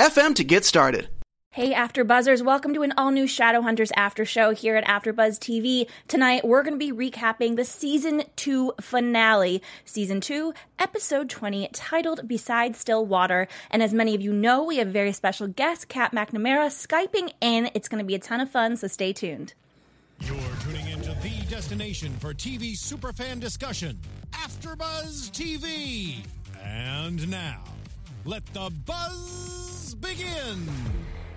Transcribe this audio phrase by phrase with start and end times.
[0.00, 1.10] FM to get started.
[1.50, 5.86] Hey, After Buzzers, welcome to an all new Shadowhunters After Show here at AfterBuzz TV.
[6.08, 12.26] Tonight, we're going to be recapping the season two finale, season two, episode 20, titled
[12.26, 13.46] Beside Still Water.
[13.70, 17.34] And as many of you know, we have a very special guest, Kat McNamara, Skyping
[17.42, 17.68] in.
[17.74, 19.52] It's going to be a ton of fun, so stay tuned.
[20.20, 23.98] You're tuning into the destination for TV superfan discussion,
[24.32, 26.24] AfterBuzz TV.
[26.62, 27.64] And now,
[28.24, 30.68] let the buzz begin.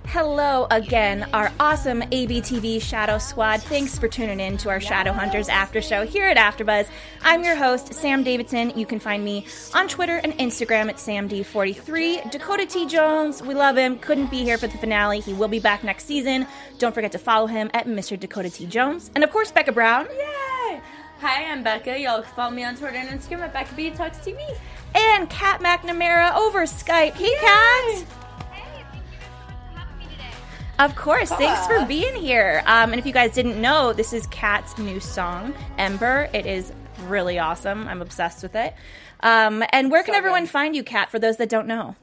[0.08, 3.64] Hello again, our awesome ABTV Shadow Squad.
[3.64, 6.88] Thanks for tuning in to our Shadowhunters After Show here at AfterBuzz.
[7.24, 8.78] I'm your host, Sam Davidson.
[8.78, 12.30] You can find me on Twitter and Instagram at SamD43.
[12.30, 12.86] Dakota T.
[12.86, 13.98] Jones, we love him.
[13.98, 15.20] Couldn't be here for the finale.
[15.20, 16.46] He will be back next season.
[16.78, 18.20] Don't forget to follow him at Mr.
[18.20, 18.68] Dakota T.
[18.68, 19.10] Jones.
[19.16, 20.06] And of course, Becca Brown.
[20.12, 20.82] Yay!
[21.24, 21.98] Hi, I'm Becca.
[21.98, 24.42] Y'all follow me on Twitter and Instagram at Becca B Talks TV.
[24.94, 27.14] And Kat McNamara over Skype.
[27.14, 28.06] Hey, Kat.
[30.80, 31.30] Of course.
[31.30, 32.62] Thanks for being here.
[32.66, 36.30] Um, and if you guys didn't know, this is Kat's new song, Ember.
[36.34, 36.74] It is
[37.06, 37.88] really awesome.
[37.88, 38.74] I'm obsessed with it.
[39.22, 40.50] Um, and where can So everyone good.
[40.50, 41.96] find you, Kat, for those that don't know?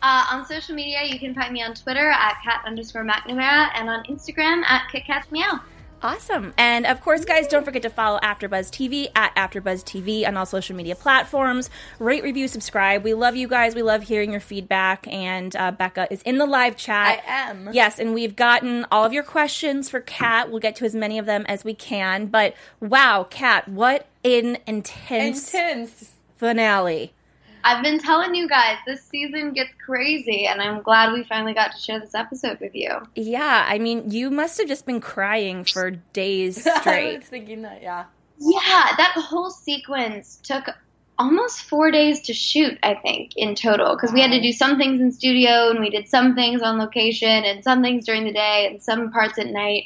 [0.00, 3.90] Uh, on social media, you can find me on Twitter at cat underscore McNamara and
[3.90, 5.60] on Instagram at KitKatsMeow.
[6.02, 6.52] Awesome.
[6.58, 10.44] And of course, guys, don't forget to follow AfterBuzz TV at AfterBuzz TV on all
[10.44, 11.70] social media platforms.
[11.98, 13.02] Rate, review, subscribe.
[13.04, 13.74] We love you guys.
[13.74, 15.06] We love hearing your feedback.
[15.08, 17.22] And uh, Becca is in the live chat.
[17.26, 17.70] I am.
[17.72, 20.50] Yes, and we've gotten all of your questions for Kat.
[20.50, 22.26] We'll get to as many of them as we can.
[22.26, 26.10] But wow, Kat, what an intense Intense.
[26.36, 27.14] finale.
[27.64, 31.72] I've been telling you guys, this season gets crazy, and I'm glad we finally got
[31.72, 32.90] to share this episode with you.
[33.16, 37.18] Yeah, I mean, you must have just been crying for days I straight.
[37.20, 38.04] was thinking that, yeah.
[38.38, 40.68] Yeah, that whole sequence took
[41.18, 44.76] almost four days to shoot, I think, in total, because we had to do some
[44.76, 48.32] things in studio, and we did some things on location, and some things during the
[48.32, 49.84] day, and some parts at night.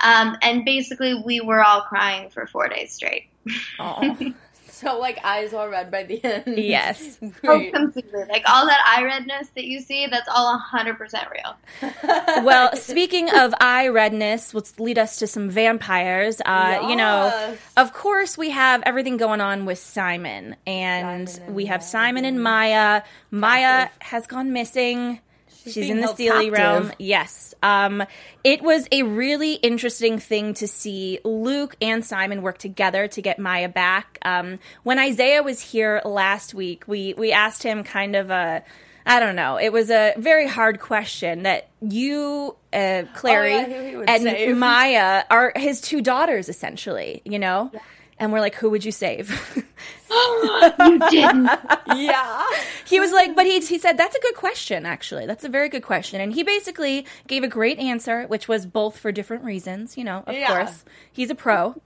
[0.00, 3.28] Um, and basically, we were all crying for four days straight.
[4.82, 4.90] Aw.
[4.92, 6.58] So, like, eyes all red by the end.
[6.58, 7.18] Yes.
[7.44, 8.24] Oh, completely.
[8.28, 11.56] Like all that eye redness that you see, that's all 100% real.
[12.44, 16.40] well, speaking of eye redness, let's lead us to some vampires.
[16.44, 21.56] Uh, You know, of course, we have everything going on with Simon, and Simon and
[21.56, 23.02] we have Maia Simon and Maia.
[23.30, 25.20] Maia has gone missing.
[25.64, 26.52] She's, being in the Seelie captive.
[26.52, 26.92] realm.
[26.98, 27.54] Yes.
[27.62, 28.02] Um,
[28.44, 33.38] it was a really interesting thing to see Luke and Simon work together to get
[33.38, 34.18] Maia back.
[34.22, 38.62] Um, when Isaiah was here last week, we we asked him kind of a.
[39.06, 39.56] I don't know.
[39.56, 44.08] It was a very hard question that you, uh, Clary, Oh, yeah, who he would
[44.10, 44.56] and save.
[44.56, 47.22] Maia are his two daughters, essentially.
[47.24, 47.72] You know,
[48.20, 49.30] and we're like, who would you save?
[50.10, 51.50] you didn't.
[51.96, 52.46] yeah.
[52.86, 55.26] he was like, but he, he said, that's a good question, actually.
[55.26, 56.20] That's a very good question.
[56.20, 60.22] And he basically gave a great answer, which was both for different reasons, you know,
[60.26, 60.46] of Yeah.
[60.46, 60.84] course.
[61.10, 61.80] He's a pro.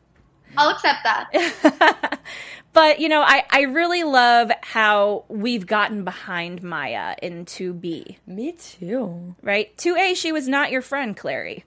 [0.57, 2.21] I'll accept that.
[2.75, 8.51] But, you know, I, I really love how we've gotten behind Maia in 2B, Me
[8.51, 9.37] too.
[9.43, 9.77] right?
[9.77, 11.65] 2A, she was not your friend, Clary.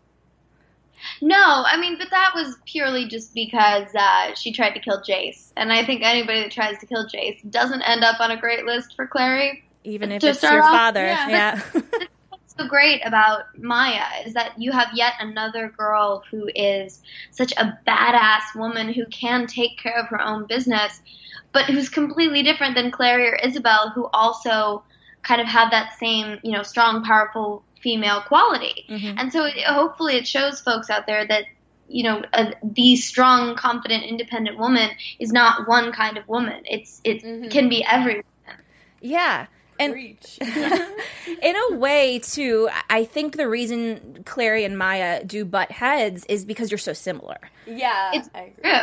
[1.21, 5.51] No, I mean, but that was purely just because uh, she tried to kill Jace.
[5.55, 8.65] And I think anybody that tries to kill Jace doesn't end up on a great
[8.65, 9.63] list for Clary.
[9.83, 11.05] Even if it's your off, father.
[11.05, 11.29] yeah.
[11.29, 11.61] Yeah.
[12.29, 17.53] What's so great about Maia is that you have yet another girl who is such
[17.53, 21.01] a badass woman who can take care of her own business,
[21.53, 24.83] but who's completely different than Clary or Isabelle, who also
[25.23, 28.85] kind of have that same, you know, strong, powerful female quality.
[28.89, 29.15] Mhm.
[29.17, 31.43] And so it, hopefully it shows folks out there that
[31.89, 34.89] you know a, the strong, confident, independent woman
[35.19, 36.61] is not one kind of woman.
[36.65, 37.51] It's it Mhm.
[37.51, 38.23] can be every
[39.01, 39.47] yeah.
[39.79, 39.93] And
[41.41, 46.45] in a way, too, I think the reason Clary and Maia do butt heads is
[46.45, 47.37] because you're so similar.
[47.67, 48.11] yeah.
[48.13, 48.71] It's I agree.
[48.71, 48.79] true.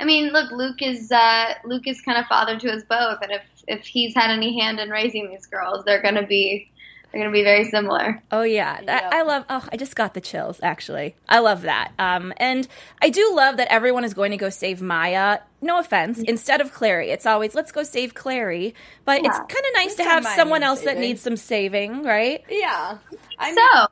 [0.00, 3.30] I mean, look, Luke is uh, Luke is kind of father to us both, and
[3.32, 6.71] if if he's had any hand in raising these girls, they're going to be
[7.12, 8.22] They're going to be very similar.
[8.30, 9.10] Oh yeah, that, Yeah.
[9.12, 9.44] I love.
[9.50, 10.58] Oh, I just got the chills.
[10.62, 11.92] Actually, I love that.
[11.98, 12.66] Um, and
[13.02, 15.40] I do love that everyone is going to go save Maia.
[15.60, 16.20] No offense.
[16.20, 18.74] Instead of Clary, it's always let's go save Clary.
[19.04, 22.02] But it's kind of nice This to have someone needs else that needs some saving,
[22.02, 22.42] right?
[22.48, 22.98] Yeah.
[23.38, 23.86] I mean, So,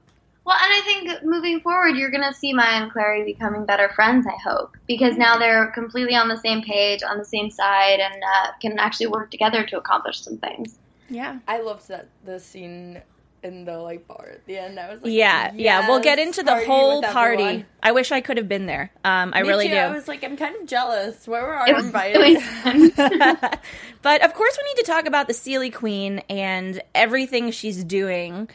[0.45, 3.91] well, and I think moving forward, you're going to see Maia and Clary becoming better
[3.91, 8.01] friends, I hope, because now they're completely on the same page, on the same side,
[8.01, 10.79] and uh, can actually work together to accomplish some things.
[11.11, 11.39] Yeah.
[11.47, 13.03] I loved that the scene
[13.43, 14.79] in the like bar at the end.
[14.79, 15.89] I was like, Yeah, yeah.
[15.89, 17.43] We'll get into the whole party.
[17.43, 17.67] everyone.
[17.83, 18.93] I wish I could have been there.
[19.05, 19.75] Um, I Me really too.
[19.75, 19.81] do.
[19.81, 21.27] I was like, I'm kind of jealous.
[21.27, 22.37] Where were our invited?
[24.03, 28.49] but of course, we need to talk about the Seelie Queen and everything she's doing.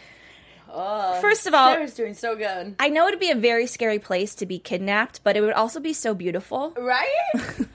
[0.78, 3.98] Oh, First of all- Sarah's doing so good, I know it'd be a very scary
[3.98, 6.74] place to be kidnapped, but it would also be so beautiful.
[6.78, 7.08] right?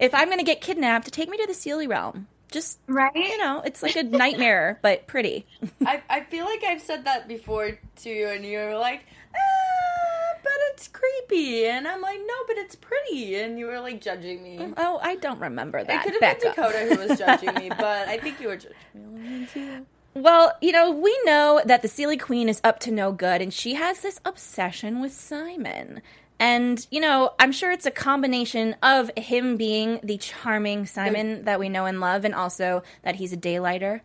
[0.00, 2.26] If I'm going to get kidnapped, take me to the Seelie realm.
[2.50, 3.14] Just, right?
[3.14, 5.46] you know, it's like a nightmare, but pretty.
[5.86, 9.04] I I feel like I've said that before to you, and you were like,
[9.34, 14.00] ah, but it's creepy, and I'm like, no, but it's pretty, and you were like
[14.00, 14.72] judging me.
[14.76, 18.08] Oh, I don't remember that It could have been Dakota who was judging me, but
[18.08, 19.86] I think you were judging me a little bit too.
[20.12, 23.54] Well, you know, we know that the Seelie Queen is up to no good, and
[23.54, 26.02] she has this obsession with Simon.
[26.40, 31.60] And, you know, I'm sure it's a combination of him being the charming Simon that
[31.60, 34.00] we know and love, and also that he's a daylighter.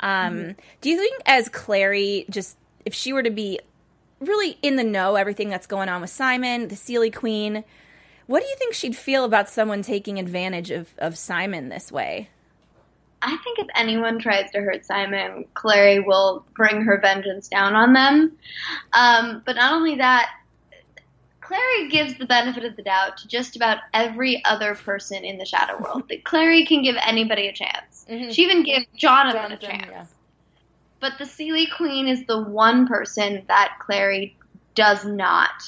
[0.00, 3.60] Um, Do you think, as Clary, just if she were to be
[4.18, 7.62] really in the know, everything that's going on with Simon, the Seelie Queen,
[8.26, 12.30] what do you think she'd feel about someone taking advantage of, of Simon this way?
[13.22, 17.92] I think if anyone tries to hurt Simon, Clary will bring her vengeance down on
[17.92, 18.36] them.
[18.92, 20.30] Um, but not only that,
[21.46, 25.44] Clary gives the benefit of the doubt to just about every other person in the
[25.44, 26.02] Shadow World.
[26.08, 28.04] That Clary can give anybody a chance.
[28.10, 28.34] Mhm.
[28.34, 29.86] She even gave Jonathan, a chance.
[29.88, 30.06] yeah.
[30.98, 34.36] But the Seelie Queen is the one person that Clary
[34.74, 35.62] does not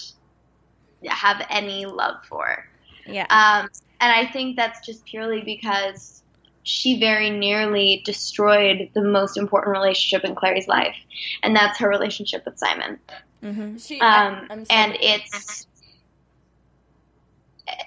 [1.06, 2.66] have any love for.
[3.06, 3.26] Yeah.
[3.30, 3.70] Um,
[4.00, 6.24] and I think that's just purely because
[6.64, 10.96] she very nearly destroyed the most important relationship in Clary's life,
[11.44, 12.98] and that's her relationship with Simon.
[13.42, 15.66] Hmm She, Um, so and it's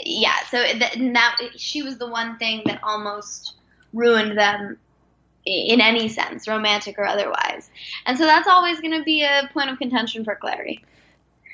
[0.01, 0.35] yeah.
[0.49, 3.55] So that, that she was the one thing that almost
[3.93, 4.77] ruined them
[5.45, 7.69] in any sense, romantic or otherwise.
[8.05, 10.83] And so that's always going to be a point of contention for Clary.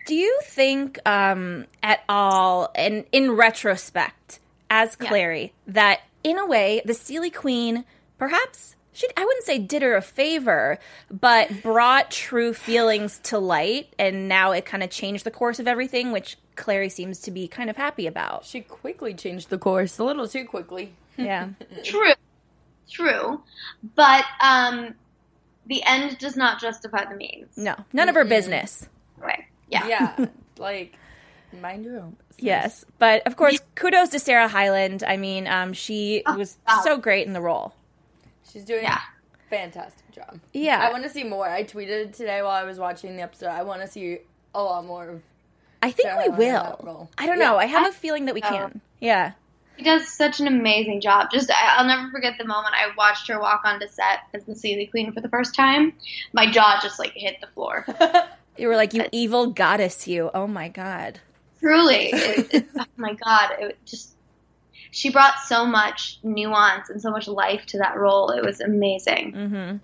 [0.05, 4.39] Do you think um, at all, and in retrospect,
[4.69, 5.09] as Yeah.
[5.09, 7.85] Clary, that in a way the Seelie Queen
[8.17, 10.79] perhaps she I wouldn't say did her a favor,
[11.11, 15.67] but brought true feelings to light, and now it kind of changed the course of
[15.67, 18.43] everything, which Clary seems to be kind of happy about.
[18.45, 20.93] she quickly changed the course, a little too quickly.
[21.15, 21.49] Yeah.
[21.83, 22.13] True,
[22.89, 23.41] true,
[23.95, 24.95] but um,
[25.67, 27.55] the end does not justify the means.
[27.55, 28.87] No, none of her business.
[29.17, 29.45] Right.
[29.69, 29.85] Yeah.
[29.87, 30.25] Yeah,
[30.57, 30.95] like
[31.61, 32.15] mind your own.
[32.29, 32.43] business.
[32.43, 35.03] Yes, but of course, kudos to Sarah Hyland.
[35.05, 36.81] I mean, um, she Oh, was wow.
[36.83, 37.73] so great in the role.
[38.51, 38.97] She's doing Yeah.
[38.97, 40.39] a fantastic job.
[40.53, 40.79] Yeah.
[40.87, 41.47] I want to see more.
[41.49, 43.47] I tweeted today while I was watching the episode.
[43.47, 44.19] I want to see
[44.55, 45.21] a lot more of.
[45.83, 47.09] I think Sarah we Hyland will.
[47.17, 47.45] I don't Yeah.
[47.45, 47.57] know.
[47.57, 48.49] I have a feeling that we Oh.
[48.49, 48.81] can.
[48.99, 49.31] Yeah.
[49.77, 51.29] She does such an amazing job.
[51.31, 54.53] Just I- I'll never forget the moment I watched her walk onto set as the
[54.53, 55.93] Seelie Queen for the first time.
[56.33, 57.85] My jaw just like hit the floor.
[58.59, 60.31] You were like, you evil goddess, you.
[60.33, 61.19] Oh my god.
[61.59, 64.15] Truly, it, it, oh my god, it just
[64.97, 68.31] she brought so much nuance and so much life to that role.
[68.31, 69.31] It was amazing.
[69.33, 69.77] hmm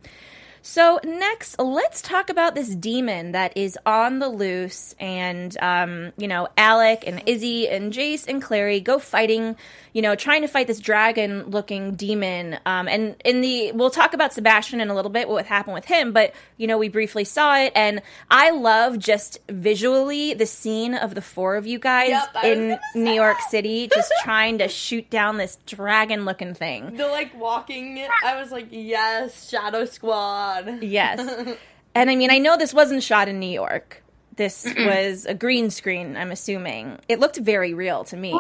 [0.65, 6.26] So next, let's talk about this demon that is on the loose, and um, you
[6.30, 9.57] know, Alec and Izzy and Jace and Clary go fighting,
[9.92, 12.57] you know, trying to fight this dragon-looking demon.
[12.66, 15.83] Um, and in the, we'll talk about Sebastian in a little bit, what happened with
[15.83, 20.95] him, but you know, we briefly saw it, and I love just visually the scene
[20.95, 23.52] of the four of you guys Yep, in New York that.
[23.52, 26.95] City, just trying to shoot down this dragon-looking thing.
[26.95, 30.53] The like walking, I was like, yes, Shadow Squad.
[30.81, 31.57] Yes.
[31.95, 34.02] And I mean, I know this wasn't shot in New York.
[34.36, 37.00] This was a green screen, I'm assuming.
[37.07, 38.40] It looked very real to me.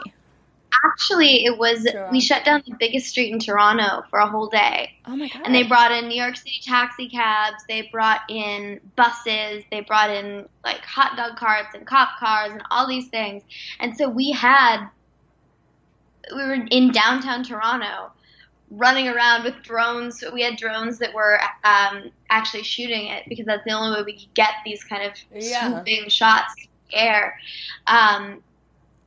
[0.85, 2.11] Actually, it was Toronto.
[2.11, 4.97] we shut down the biggest street in Toronto for a whole day.
[5.05, 5.43] Oh my god.
[5.45, 10.09] And they brought in New York City taxi cabs, they brought in buses, they brought
[10.09, 13.43] in like hot dog carts and cop cars and all these things.
[13.79, 14.87] And so we had
[16.35, 18.11] we were in downtown Toronto
[18.75, 20.23] running around with drones.
[20.33, 24.13] We had drones that were um, actually shooting it because that's the only way we
[24.19, 25.69] could get these kind of Yeah.
[25.69, 27.39] swooping shots in the air.
[27.87, 28.41] Um,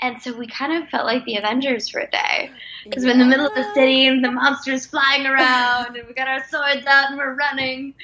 [0.00, 2.50] and so we kind of felt like the Avengers for a day.
[2.84, 6.14] Because we're in the middle of the city and the monsters flying around and we
[6.14, 7.94] got our swords out and we're running.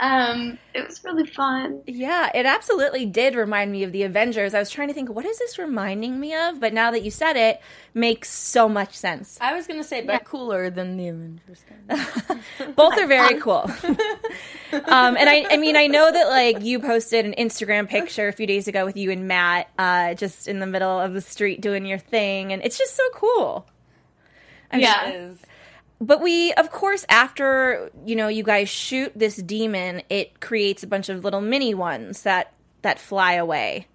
[0.00, 1.82] Um, it was really fun.
[1.86, 4.54] Yeah, it absolutely did remind me of the Avengers.
[4.54, 6.58] I was trying to think, what is this reminding me of?
[6.58, 7.60] But now that you said it,
[7.92, 9.36] makes so much sense.
[9.42, 11.64] I was gonna say, but cooler than the Avengers.
[12.76, 13.70] Both are very cool.
[14.72, 18.32] um, and I, I mean, I know that like you posted an Instagram picture a
[18.32, 21.60] few days ago with you and Matt, uh, just in the middle of the street
[21.60, 23.66] doing your thing, and it's just so cool.
[24.72, 25.30] I mean, Yeah.
[26.00, 30.86] But we, of course, after you know you guys shoot this demon, it creates a
[30.86, 32.52] bunch of little mini ones that
[32.82, 33.86] that fly away.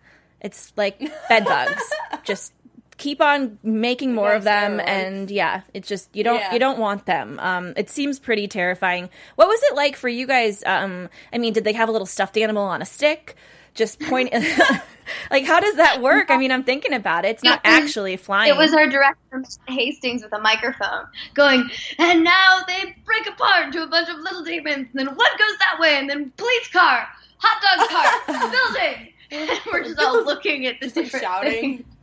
[0.42, 1.84] It's like bed bugs.
[2.24, 2.54] just
[2.98, 6.54] keep on making more of them, and yeah, it's just you don't Yeah.
[6.54, 7.40] you don't want them.
[7.42, 9.10] Um, it seems pretty terrifying.
[9.36, 10.64] What was it like for you guys?
[10.64, 13.36] Um, I mean, did they have a little stuffed animal on a stick?
[13.75, 14.34] Just point.
[15.32, 16.32] like, how does that work?
[16.32, 17.29] I mean, I'm thinking about it.
[17.29, 18.51] It's not actually flying.
[18.51, 19.44] It was our director.
[19.67, 24.44] Hastings, with a microphone, going, and now they break apart into a bunch of little
[24.44, 27.05] demons, and then one goes that way, and then police car,
[27.38, 29.12] hot dog cart, building.
[29.32, 31.51] And we're just all looking at the different shouting.
[31.51, 31.95] things.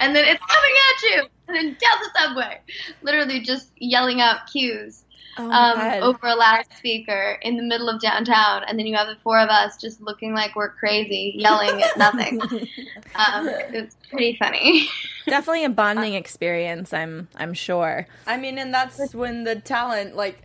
[0.00, 2.60] And then it's coming at you, and then down the subway.
[3.02, 5.04] Literally just yelling out cues
[5.38, 9.16] oh um, over a loudspeaker in the middle of downtown, and then you have the
[9.22, 12.40] four of us just looking like we're crazy, yelling at nothing.
[13.14, 14.88] um, it's pretty funny.
[15.26, 16.92] Definitely a bonding experience.
[16.92, 18.06] I'm I'm sure.
[18.26, 20.42] I mean, and that's when the talent like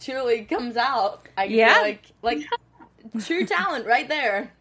[0.00, 1.28] truly comes out.
[1.36, 1.74] I Yeah.
[1.74, 2.38] feel like like
[3.24, 4.52] true talent right there,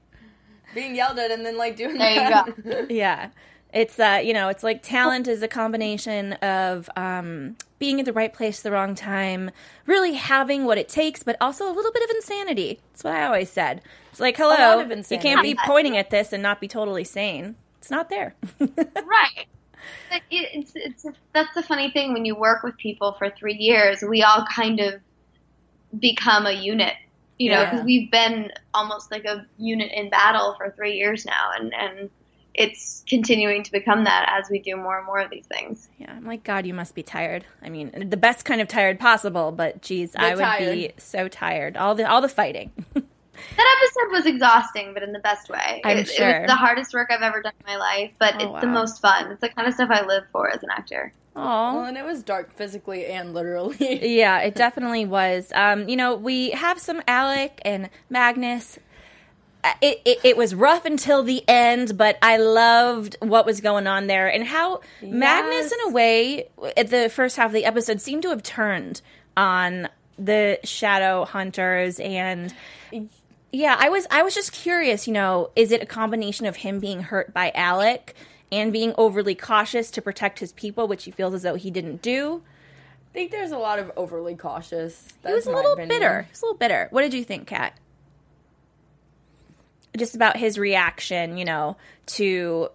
[0.74, 1.98] being yelled at and then like doing.
[1.98, 2.86] There you that.
[2.90, 3.30] Yeah.
[3.76, 8.14] It's uh, you know, it's like talent is a combination of um, being at the
[8.14, 9.52] right place at the wrong time,
[9.86, 12.80] really having what it takes, but also a little bit of insanity.
[12.94, 13.82] That's what I always said.
[14.12, 17.56] It's like, hello, you can't be pointing at this and not be totally sane.
[17.80, 18.34] It's not there.
[18.60, 19.46] right.
[20.10, 24.02] It, it's it's that's the funny thing when you work with people for three years,
[24.02, 25.02] we all kind of
[26.00, 26.94] become a unit,
[27.38, 27.70] you know, Yeah.
[27.72, 32.10] because we've been almost like a unit in battle for three years now, and and
[32.58, 35.90] it's continuing to become that as we do more and more of these things.
[35.98, 37.46] yeah, I'm like, God, you must be tired.
[37.62, 41.78] I mean, the best kind of tired possible, but geez, I would be so tired.
[41.78, 42.72] All the all the fighting.
[43.58, 45.82] That episode was exhausting, but in the best way.
[45.84, 46.42] I'm it, it sure.
[46.42, 49.02] was the hardest work I've ever done in my life, but Oh, it's the most
[49.02, 49.32] fun.
[49.32, 51.14] It's the kind of stuff I live for as an actor.
[51.36, 51.42] Oh,
[51.76, 53.78] Well, and it was dark physically and literally.
[54.16, 55.52] Yeah, it definitely was.
[55.54, 58.80] Um, you know, we have some Alec and Magnus.
[59.82, 64.08] It, it, it was rough until the end, but I loved what was going on
[64.08, 68.24] there and how Magnus, in a way, at the first half of the episode, seemed
[68.24, 69.02] to have turned
[69.36, 72.54] on the Shadow Hunters and.
[73.52, 76.82] Yeah, I was I was just curious, you know, is it a combination of him
[76.82, 78.14] being hurt by Alec
[78.52, 82.02] and being overly cautious to protect his people, which he feels as though he didn't
[82.02, 82.42] do?
[83.12, 85.08] I think there's a lot of overly cautious.
[85.26, 85.88] He was a little opinion.
[85.88, 86.22] bitter.
[86.24, 86.88] He was a little bitter.
[86.92, 87.78] What did you think, Kat?
[89.98, 92.70] Just about his reaction, you know, to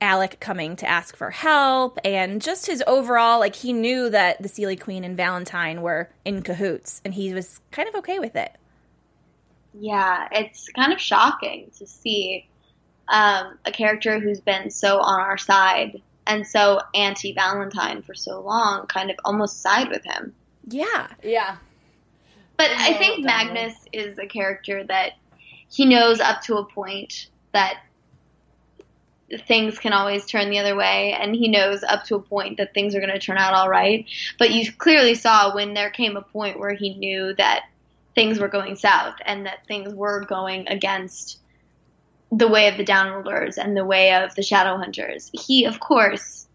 [0.00, 4.48] Alec coming to ask for help and just his overall like he knew that the
[4.48, 8.52] Seelie Queen and Valentine were in cahoots and he was kind of okay with it.
[9.74, 12.48] Yeah, it's kind of shocking to see
[13.08, 18.40] um, a character who's been so on our side and so anti Valentine for so
[18.40, 20.34] long kind of almost side with him.
[20.68, 21.08] Yeah.
[21.24, 21.56] Yeah.
[22.56, 23.24] But I think.
[23.24, 25.12] Magnus is a character that
[25.70, 27.78] he knows up to a point that
[29.46, 32.72] things can always turn the other way, and he knows up to a point that
[32.72, 34.06] things are going to turn out all right.
[34.38, 37.64] But you clearly saw when there came a point where he knew that
[38.14, 41.38] things were going south and that things were going against
[42.32, 45.30] the way of the downworlders and the way of the shadow hunters.
[45.32, 46.46] He, of course,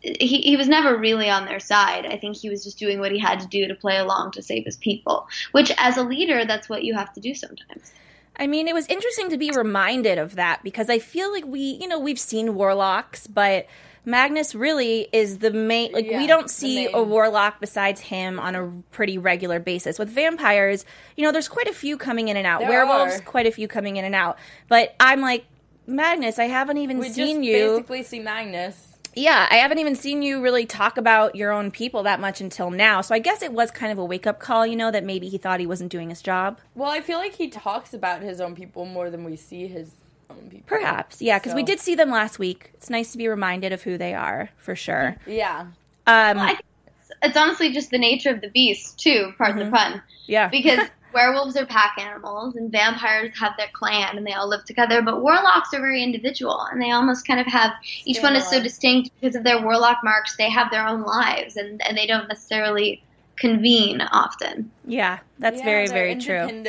[0.00, 2.06] he, he was never really on their side.
[2.06, 4.42] I think he was just doing what he had to do to play along to
[4.42, 7.92] save his people, which as a leader, that's what you have to do sometimes.
[8.38, 11.60] I mean, it was interesting to be reminded of that because I feel like we,
[11.60, 13.66] you know, we've seen warlocks, but
[14.04, 15.92] Magnus really is the main.
[15.92, 19.98] Like, Yeah, we don't see a warlock besides him on a pretty regular basis.
[19.98, 20.84] With vampires,
[21.16, 22.60] you know, there's quite a few coming in and out.
[22.60, 23.22] There Werewolves, are.
[23.22, 24.38] quite a few coming in and out.
[24.68, 25.44] But I'm like,
[25.86, 27.52] Magnus, I haven't even We seen you.
[27.76, 28.87] basically see Magnus.
[29.18, 32.70] Yeah, I haven't even seen you really talk about your own people that much until
[32.70, 33.00] now.
[33.00, 35.28] So I guess it was kind of a wake up call, you know, that maybe
[35.28, 36.60] he thought he wasn't doing his job.
[36.74, 39.90] Well, I feel like he talks about his own people more than we see his
[40.30, 40.66] own people.
[40.66, 42.70] Perhaps, yeah, because we did see them last week.
[42.74, 45.16] It's nice to be reminded of who they are, for sure.
[45.26, 45.66] Yeah.
[46.06, 49.70] Um, I think it's, it's honestly just the nature of the beast, too, pardon the
[49.70, 50.00] pun.
[50.26, 54.64] yeah, Because werewolves are pack animals and vampires have their clan and they all live
[54.64, 57.72] together, but warlocks are very individual and they almost kind of have
[58.04, 61.56] each one is so distinct because of their warlock marks, they have their own lives
[61.56, 63.02] and, and they don't necessarily
[63.38, 64.70] convene often.
[64.86, 66.64] Yeah, that's Yeah, very, they're very true.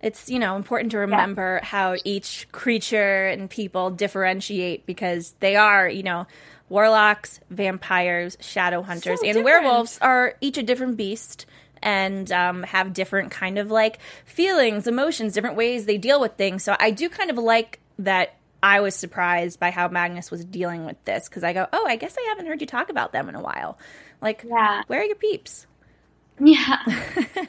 [0.00, 5.88] It's, you know, important to remember how each creature and people differentiate because they are,
[5.88, 6.26] you know,
[6.68, 9.44] warlocks, vampires, shadow hunters, So and different.
[9.44, 11.46] werewolves are each a different beast
[11.82, 16.62] and um, have different kind of like feelings, emotions, different ways they deal with things.
[16.64, 20.84] So I do kind of like that I was surprised by how Magnus was dealing
[20.84, 23.28] with this because I go, oh, I guess I haven't heard you talk about them
[23.28, 23.78] in a while.
[24.20, 24.82] Like, Yeah.
[24.88, 25.66] where are your peeps?
[26.40, 26.78] Yeah.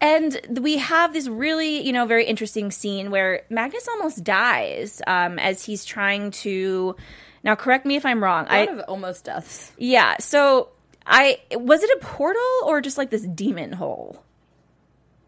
[0.00, 5.38] And we have this really, you know, very interesting scene where Magnus almost dies um,
[5.38, 6.96] as he's trying to.
[7.44, 8.46] Now, correct me if I'm wrong.
[8.48, 9.70] A lot I of almost deaths.
[9.78, 10.16] yeah.
[10.18, 10.70] So
[11.06, 14.22] I was it a portal or just like this demon hole?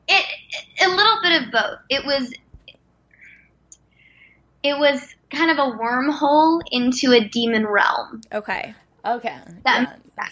[0.08, 0.24] it
[0.82, 1.78] a little bit of both.
[1.88, 2.32] It was
[4.62, 8.22] it was kind of a wormhole into a demon realm.
[8.32, 8.74] Okay.
[9.04, 9.38] Okay.
[9.64, 10.28] That yeah.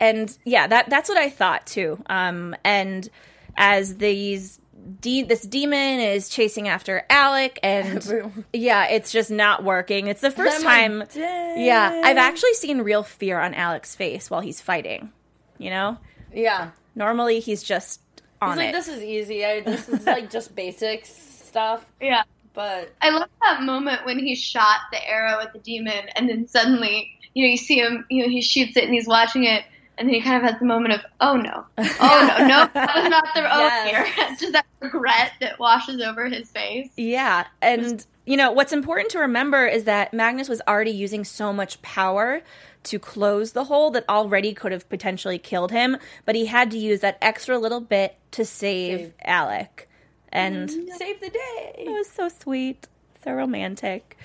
[0.00, 2.02] and yeah, that that's what I thought too.
[2.06, 3.08] Um, and
[3.56, 4.60] as these
[5.00, 10.06] de- this demon is chasing after Alec, and Everyone- yeah, it's just not working.
[10.08, 10.98] It's the 1st time.
[11.00, 15.12] like, yeah, I've actually seen real fear on Alec's face while he's fighting.
[15.58, 15.98] You know,
[16.32, 16.70] Yeah.
[16.94, 18.00] normally he's just
[18.40, 18.72] on He's like, it.
[18.72, 19.44] this is easy.
[19.44, 21.84] I, this is like just basics stuff.
[22.00, 22.22] Yeah.
[22.54, 26.46] But I love that moment when he shot the arrow at the demon and then
[26.48, 29.64] suddenly, you know, you see him, you know, he shoots it and he's watching it
[29.98, 32.94] and then he kind of has the moment of, oh no, oh no, no, that
[32.96, 33.90] was not the oh Yes.
[33.90, 34.26] here.
[34.30, 36.90] It's just that regret that washes over his face.
[36.96, 41.52] Yeah, and you know what's important to remember is that Magnus was already using so
[41.52, 42.42] much power
[42.84, 46.78] to close the hole that already could have potentially killed him, but he had to
[46.78, 49.12] use that extra little bit to save, Save.
[49.24, 49.88] Alec.
[50.30, 51.74] And save the day.
[51.78, 52.86] it was so sweet,
[53.24, 54.16] so romantic.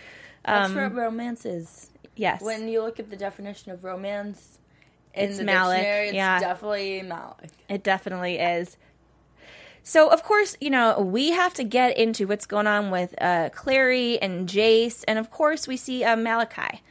[0.45, 1.89] That's Um, what romance is.
[2.15, 2.41] yes.
[2.41, 4.59] When you look at the definition of romance
[5.13, 6.39] in It's the Malec, dictionary, it's yeah.
[6.39, 7.49] definitely Malec.
[7.69, 8.77] It definitely is.
[9.85, 13.49] So, of course, you know, we have to get into what's going on with uh,
[13.53, 15.03] Clary and Jace.
[15.07, 16.81] And of course, we see uh, Malachi.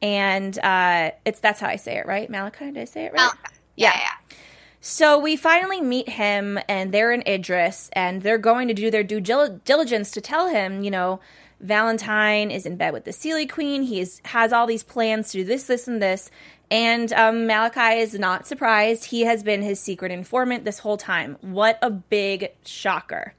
[0.00, 2.30] And uh, it's that's how I say it, right?
[2.30, 2.66] Malachi?
[2.66, 3.20] Did I say it right?
[3.22, 3.54] Malachi.
[3.76, 4.00] Yeah, Yeah.
[4.00, 4.36] yeah.
[4.80, 9.02] So we finally meet him, and they're in Idris, and they're going to do their
[9.02, 11.18] due dil- diligence to tell him, you know,
[11.60, 13.82] Valentine is in bed with the Seelie Queen.
[13.82, 16.30] He is, has all these plans to do this, this, and this.
[16.70, 19.06] And um, Malachi is not surprised.
[19.06, 21.36] He has been his secret informant this whole time.
[21.40, 23.34] What a big shocker.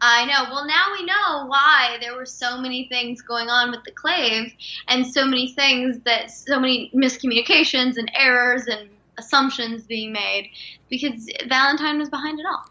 [0.00, 0.50] I know.
[0.50, 4.52] Well, now we know why there were so many things going on with the clave
[4.88, 10.50] and so many things that so many miscommunications and errors and assumptions being made
[10.90, 12.64] because Valentine was behind it all.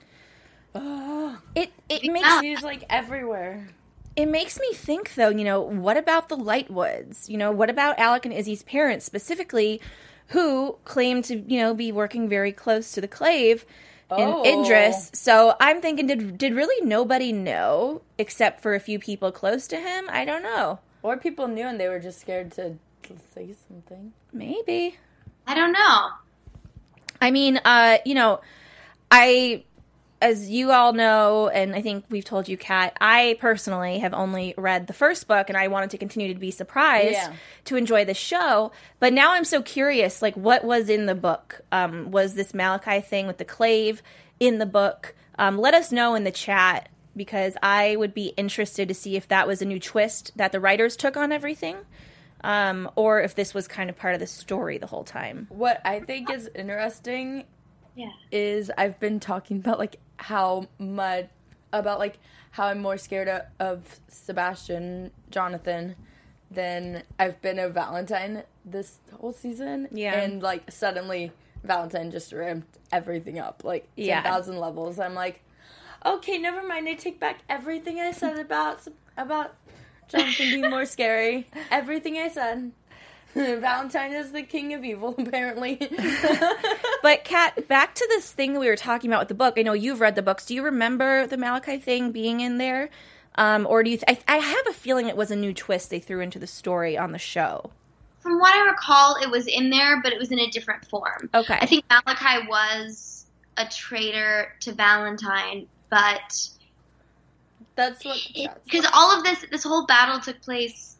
[0.75, 2.11] Oh, It it Yeah.
[2.11, 3.69] makes he's like everywhere.
[4.15, 7.29] It makes me think though, you know, what about the Lightwoods?
[7.29, 9.81] You know, what about Alec and Izzy's parents specifically
[10.27, 13.65] who claim to, you know, be working very close to the clave
[14.11, 14.63] in Oh.
[14.63, 15.11] Idris.
[15.13, 19.77] So I'm thinking did did really nobody know except for a few people close to
[19.77, 20.05] him?
[20.09, 20.79] I don't know.
[21.03, 22.77] Or people knew and they were just scared to
[23.33, 24.13] say something.
[24.33, 24.97] Maybe.
[25.45, 26.09] I don't know.
[27.21, 28.41] I mean, uh, you know,
[29.11, 29.63] I,
[30.21, 34.53] as you all know, and I think we've told you, Kat, I personally have only
[34.57, 37.33] read the first book, and I wanted to continue to be surprised Yeah.
[37.65, 38.71] to enjoy the show.
[38.99, 41.61] But now I'm so curious, like, what was in the book?
[41.71, 44.01] Um, was this Malachi thing with the clave
[44.39, 45.13] in the book?
[45.37, 49.27] Um, let us know in the chat because I would be interested to see if
[49.27, 51.75] that was a new twist that the writers took on everything.
[52.43, 55.47] Um, or if this was kind of part of the story the whole time.
[55.49, 57.45] What I think is interesting
[57.95, 58.09] Yeah.
[58.31, 61.27] is I've been talking about like how much
[61.73, 62.17] about like
[62.51, 65.95] how I'm more scared of, of Sebastian Jonathan
[66.51, 69.87] than I've been of Valentine this whole season.
[69.91, 70.13] Yeah.
[70.19, 71.31] and like suddenly
[71.63, 74.21] Valentine just ramped everything up like Yeah.
[74.21, 74.99] ten thousand levels.
[74.99, 75.41] I'm like,
[76.05, 76.87] okay, never mind.
[76.87, 79.55] I take back everything I said about about
[80.07, 81.47] Jonathan being more scary.
[81.71, 82.71] Everything I said.
[83.59, 85.79] Valentine is the king of evil, apparently.
[87.01, 89.55] But Kat, back to this thing we were talking about with the book.
[89.57, 90.45] I know you've read the books.
[90.47, 92.89] Do you remember the Malachi thing being in there,
[93.35, 93.97] um, or do you?
[93.97, 96.47] Th- I, I have a feeling it was a new twist they threw into the
[96.47, 97.69] story on the show.
[98.21, 101.29] From what I recall, it was in there, but it was in a different form.
[101.35, 101.59] Okay.
[101.61, 106.49] I think Malachi was a traitor to Valentine, but
[107.75, 108.17] That's what.
[108.63, 110.95] because all of this this whole battle took place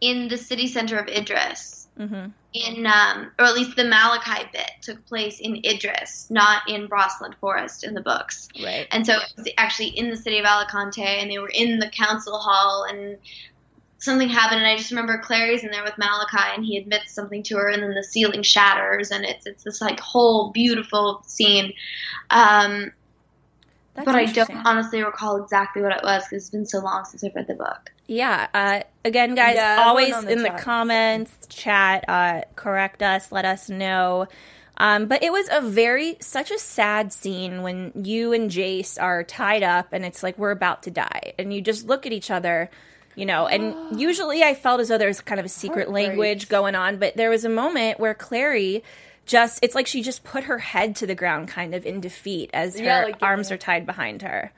[0.00, 1.73] in the city center of Idris.
[1.96, 6.88] Hmm In um, or at least the Malachi bit took place in Idris, not in
[6.88, 8.48] Brocelind Forest in the books.
[8.62, 8.86] Right.
[8.90, 11.88] And so it was actually in the city of Alicante, and they were in the
[11.88, 13.18] council hall, and
[13.98, 17.42] something happened, and I just remember Clary's in there with Malachi, and he admits something
[17.44, 21.72] to her, and then the ceiling shatters, and it's it's this like whole beautiful scene.
[22.30, 22.92] Um,
[23.94, 27.04] That's but I don't honestly recall exactly what it was because it's been so long
[27.04, 27.92] since I've read the book.
[28.06, 28.48] Yeah.
[28.52, 33.68] Uh, again, guys, Yeah, always the in the comments, chat, uh, correct us, let us
[33.70, 34.26] know.
[34.76, 39.22] Um, but it was a very, such a sad scene when you and Jace are
[39.22, 41.32] tied up and it's like we're about to die.
[41.38, 42.68] And you just look at each other,
[43.14, 43.46] you know.
[43.46, 46.44] And usually I felt as though there was kind of a secret Heart language breaks.
[46.46, 46.98] going on.
[46.98, 48.82] But there was a moment where Clary
[49.26, 52.50] just, it's like she just put her head to the ground kind of in defeat
[52.52, 53.54] as her Yeah, like, arms yeah.
[53.54, 54.52] are tied behind her.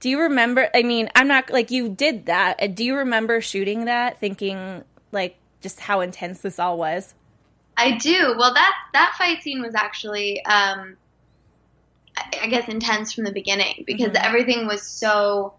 [0.00, 0.68] Do you remember?
[0.74, 2.62] I mean, I'm not like you did that.
[2.62, 7.14] Uh, Do you remember shooting that, thinking like just how intense this all was?
[7.76, 8.34] I do.
[8.36, 10.96] Well, that that fight scene was actually, um,
[12.40, 14.22] I, guess, intense from the beginning because Mhm.
[14.24, 15.54] everything was so.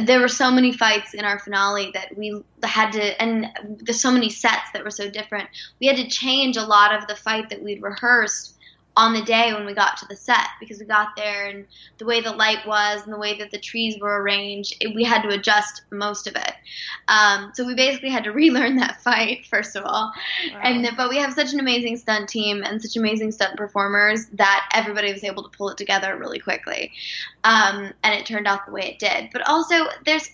[0.00, 3.46] There were so many fights in our finale that we had to, and
[3.80, 5.48] there's so many sets that were so different.
[5.80, 8.55] We had to change a lot of the fight that we'd rehearsed
[8.96, 11.66] on the day when we got to the set because we got there and
[11.98, 15.04] the way the light was and the way that the trees were arranged, it, we
[15.04, 16.52] had to adjust most of it.
[17.06, 20.12] Um, so we basically had to relearn that fight first of all,
[20.62, 24.26] and then, but we have such an amazing stunt team and such amazing stunt performers
[24.32, 26.90] that everybody was able to pull it together really quickly,
[27.44, 29.28] um, and it turned out the way it did.
[29.32, 29.74] But also,
[30.06, 30.28] there's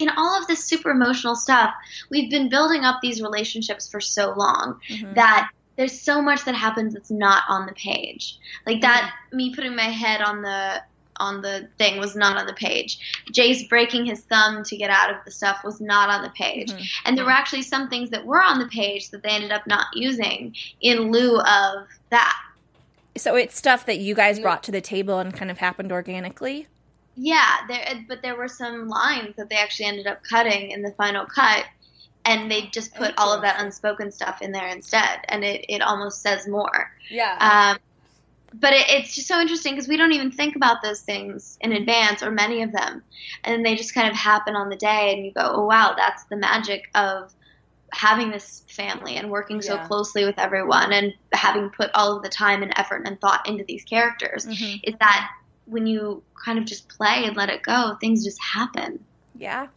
[0.00, 1.72] in all of this super emotional stuff,
[2.10, 5.14] we've been building up these relationships for so long Mhm.
[5.14, 8.36] that there's so much that happens that's not on the page.
[8.66, 10.82] Like that, me putting my head on the
[11.20, 12.98] on the thing was not on the page.
[13.32, 16.70] Jace breaking his thumb to get out of the stuff was not on the page.
[16.70, 16.86] Mhm.
[17.04, 19.66] And there were actually some things that were on the page that they ended up
[19.66, 22.36] not using in lieu of that.
[23.16, 26.68] So it's stuff that you guys brought to the table and kind of happened organically.
[27.16, 30.92] Yeah, there, but there were some lines that they actually ended up cutting in the
[30.92, 31.64] final cut,
[32.28, 35.80] and they just put all of that unspoken stuff in there instead, and it, it
[35.80, 36.90] almost says more.
[37.10, 37.36] Yeah.
[37.40, 37.78] Um,
[38.52, 41.72] but it, it's just so interesting because we don't even think about those things in
[41.72, 43.02] advance, or many of them,
[43.44, 46.24] and they just kind of happen on the day, and you go, "Oh wow, that's
[46.30, 47.32] the magic of
[47.94, 49.86] having this family and working so Yeah.
[49.86, 53.64] closely with everyone, and having put all of the time and effort and thought into
[53.66, 54.80] these characters." Mhm.
[54.84, 55.30] Is that
[55.64, 59.06] when you kind of just play and let it go, things just happen.
[59.34, 59.68] Yeah,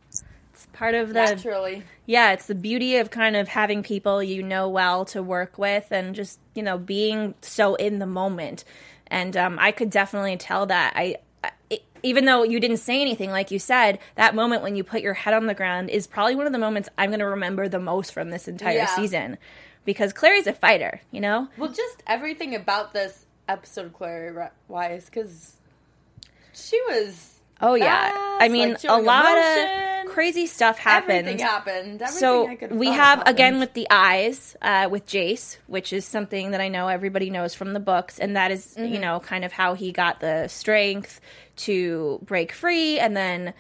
[0.64, 1.84] it's part of the Naturally.
[2.06, 2.32] yeah.
[2.34, 6.14] It's the beauty of kind of having people you know well to work with, and
[6.16, 8.64] just you know being so in the moment.
[9.08, 11.18] And um, I could definitely tell that I.
[11.44, 11.52] I
[12.04, 15.14] even though you didn't say anything, like you said, that moment when you put your
[15.14, 17.80] head on the ground is probably one of the moments I'm going to remember the
[17.80, 18.96] most from this entire Yeah.
[18.96, 19.38] season,
[19.86, 21.48] because Clary's a fighter, you know.
[21.58, 24.36] Well, just everything about this episode, Clary
[24.68, 25.58] wise, because
[26.54, 27.36] she was.
[27.62, 29.56] Oh yeah, fast, I mean like, a lot of
[30.12, 31.28] crazy stuff happened.
[31.28, 32.02] Everything happened.
[32.02, 33.28] Everything I so we have happened.
[33.30, 37.56] again with the eyes uh, with Jace, which is something that I know everybody knows
[37.56, 38.94] from the books, and that is, Mm-hmm.
[38.94, 41.20] you know kind of how he got the strength
[41.58, 43.54] to break free and then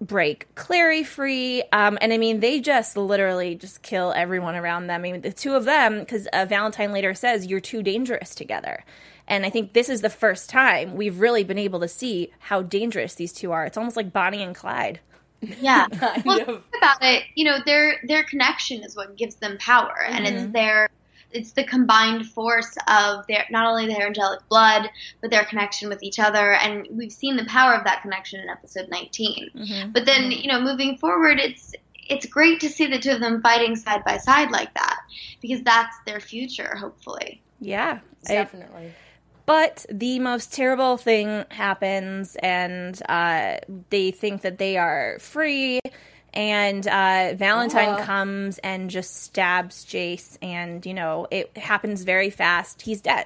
[0.00, 1.62] break Clary free.
[1.72, 5.00] Um, and I mean, they just literally just kill everyone around them.
[5.04, 8.84] I mean, the two of them, because uh, Valentine later says you're too dangerous together.
[9.26, 12.62] And I think this is the first time we've really been able to see how
[12.62, 13.66] dangerous these two are.
[13.66, 15.00] It's almost like Bonnie and Clyde.
[15.60, 15.86] Yeah.
[16.24, 16.46] Well, of.
[16.46, 20.52] think about it, you know, their their connection is what gives them power, and it's
[20.52, 20.88] their
[21.30, 26.02] it's the combined force of their not only their angelic blood, but their connection with
[26.02, 29.50] each other, and we've seen the power of that connection in episode 19.
[29.54, 29.90] Mm-hmm.
[29.92, 31.74] But then, you know, moving forward, it's
[32.08, 34.98] it's great to see the two of them fighting side by side like that
[35.42, 37.42] because that's their future, hopefully.
[37.60, 38.00] Yeah.
[38.28, 38.92] I- Definitely.
[39.48, 43.56] But the most terrible thing happens, and uh,
[43.88, 45.80] they think that they are free.
[46.34, 52.82] And uh, Valentine comes and just stabs Jace, and you know it happens very fast.
[52.82, 53.24] He's dead.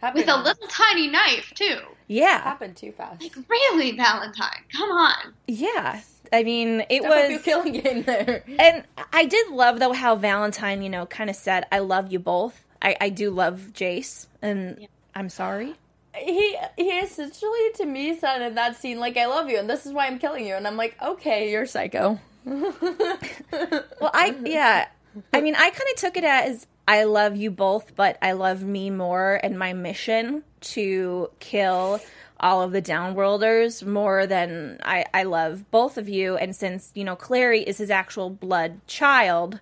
[0.00, 1.76] Happened, With a little tiny knife, too.
[2.06, 3.20] Yeah, it happened too fast.
[3.22, 4.62] Like really, Valentine?
[4.74, 5.34] Come on.
[5.46, 6.00] yeah.
[6.32, 7.42] I mean, it Step up your was.
[7.42, 8.44] killing game there.
[8.58, 12.18] And I did love though how Valentine, you know, kind of said, "I love you
[12.18, 14.88] both." I, I do love Jace, and
[15.18, 15.74] I'm sorry.
[16.14, 19.84] he he essentially to me said in that scene like I love you and this
[19.84, 22.18] is why I'm killing you and I'm like okay you're psycho.
[22.46, 24.88] Well, I yeah.
[25.32, 28.62] I mean, I kind of took it as I love you both, but I love
[28.62, 32.00] me more and my mission to kill
[32.40, 36.36] all of the downworlders more than I, I love both of you.
[36.36, 39.60] And since, you know, Clary is his actual blood child,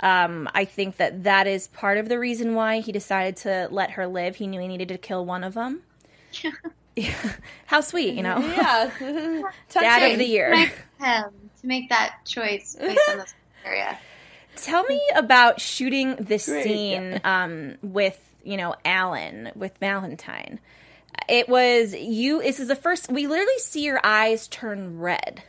[0.00, 3.92] um, I think that that is part of the reason why he decided to let
[3.92, 4.36] her live.
[4.36, 5.82] He knew he needed to kill one of them.
[7.66, 8.38] How sweet, you know?
[8.38, 8.90] yeah,
[9.70, 10.54] Dad of the year.
[10.54, 10.70] Him.
[10.98, 11.30] to
[11.62, 13.34] make that choice based on this
[13.64, 13.98] area.
[14.56, 20.60] Tell me about shooting this Great, scene um, with you know Alan with Valentine.
[21.28, 22.42] It was you.
[22.42, 25.42] This is the first we literally see your eyes turn red.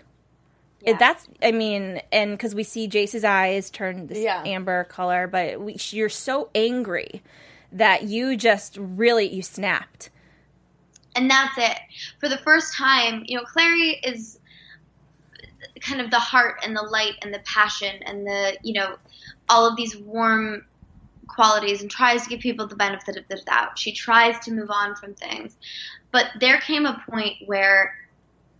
[0.83, 0.97] Yeah.
[0.97, 4.43] That's I mean, and because we see Jace's eyes turn this Yeah.
[4.45, 7.21] amber color, but we, you're so angry
[7.71, 10.09] that you just really you snapped.
[11.15, 11.77] and that's it.
[12.19, 14.39] For the first time, you know, Clary is
[15.81, 18.95] kind of the heart and the light and the passion and the, you know,
[19.49, 20.65] all of these warm
[21.27, 23.77] qualities and tries to give people the benefit of the doubt.
[23.77, 25.55] She tries to move on from things.
[26.11, 27.95] But there came a point where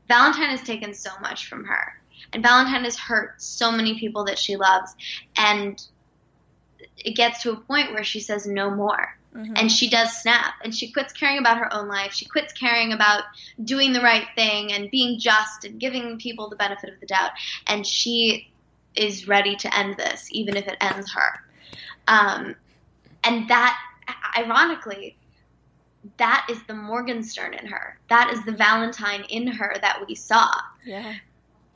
[0.08, 2.01] Valentine has taken so much from her.
[2.34, 4.96] And Valentine has hurt so many people that she loves.
[5.38, 5.82] And
[6.98, 9.18] it gets to a point where she says no more.
[9.56, 10.56] And she does snap.
[10.64, 12.12] And she quits caring about her own life.
[12.12, 13.24] She quits caring about
[13.64, 17.32] doing the right thing and being just and giving people the benefit of the doubt.
[17.68, 18.50] And she
[18.96, 21.40] is ready to end this even if it ends her.
[22.08, 22.56] Um,
[23.24, 23.78] and that
[24.38, 25.16] ironically
[26.18, 27.98] that is the morgenstern in her.
[28.10, 30.50] That is the valentine in her that we saw.
[30.86, 31.16] Yeah.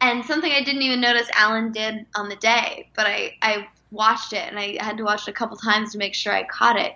[0.01, 4.33] And something I didn't even notice Alan did on the day, but I, I watched
[4.33, 6.77] it and I had to watch it a couple times to make sure I caught
[6.77, 6.93] it.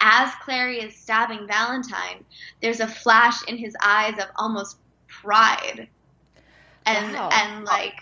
[0.00, 2.24] As Clary is stabbing Valentine,
[2.60, 4.76] there's a flash in his eyes of almost
[5.08, 5.88] pride
[6.84, 7.30] and Wow.
[7.32, 7.94] and like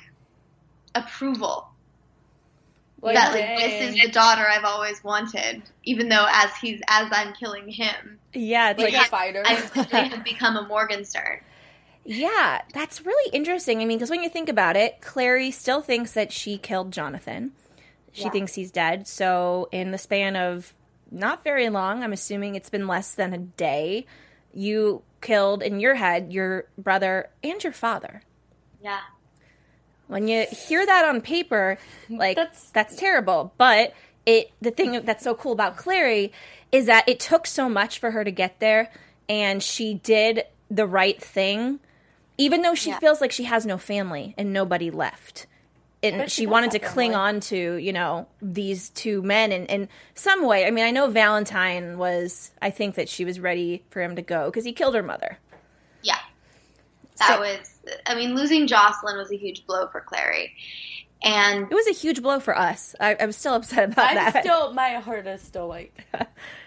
[0.94, 1.68] approval.
[3.00, 7.08] Like, that like this is the daughter I've always wanted, even though as he's as
[7.10, 9.42] I'm killing him, Yeah, it's like like a fighter.
[9.44, 11.40] I essentially have become a Morgenstern.
[12.04, 13.80] Yeah, that's really interesting.
[13.80, 17.52] I mean, because when you think about it, Clary still thinks that she killed Jonathan.
[18.12, 18.30] She Yeah.
[18.30, 19.06] thinks he's dead.
[19.06, 20.74] So, in the span of
[21.10, 24.06] not very long, I'm assuming it's been less than a day,
[24.52, 28.22] you killed in your head your brother and your father.
[28.82, 28.98] Yeah.
[30.08, 31.78] When you hear that on paper,
[32.10, 33.52] like That's- that's terrible.
[33.56, 33.94] But
[34.26, 36.32] it the thing that's so cool about Clary
[36.72, 38.90] is that it took so much for her to get there,
[39.28, 41.78] and she did the right thing,
[42.42, 42.98] even though she Yeah.
[42.98, 45.46] feels like she has no family and nobody left.
[46.04, 47.34] And she she wanted to cling family.
[47.36, 50.66] on to, you know, these two men in, in some way.
[50.66, 54.22] I mean, I know Valentine was, I think that she was ready for him to
[54.22, 55.38] go because he killed her mother.
[56.02, 56.18] Yeah.
[57.18, 60.54] That So- was, I mean, losing Jocelyn was a huge blow for Clary.
[61.22, 62.96] And It was a huge blow for us.
[62.98, 64.42] I, I was still upset about I'm that.
[64.42, 66.04] still, my heart is still like.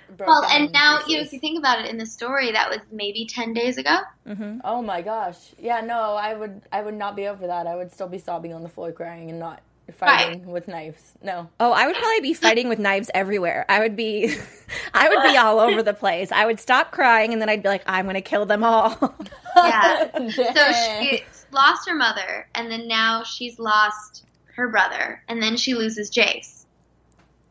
[0.09, 2.51] broken well, and in now, you know, if you think about it in the story,
[2.51, 3.97] that was maybe 10 days ago.
[4.27, 4.59] Mm-hmm.
[4.63, 5.37] Oh my gosh.
[5.59, 7.67] Yeah, no, I would I would not be over that.
[7.67, 9.61] I would still be sobbing on the floor crying and not
[9.93, 11.13] fighting with knives.
[11.21, 11.49] No.
[11.59, 13.65] Oh, I would probably be fighting with knives everywhere.
[13.69, 14.35] I would be,
[14.93, 16.31] I would be all over the place.
[16.31, 19.15] I would stop crying and then I'd be like, I'm going to kill them all.
[19.57, 20.09] Yeah.
[20.31, 25.75] so she lost her mother, and then now she's lost her brother, and then she
[25.75, 26.64] loses Jace.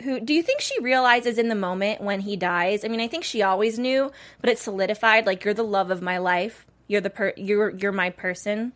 [0.05, 2.85] Who do you think she realizes in the moment when he dies?
[2.85, 5.27] I mean, I think she always knew, but it solidified.
[5.27, 6.67] Like you're the love of my life.
[6.87, 7.33] You're the per.
[7.37, 8.73] You're you're my person.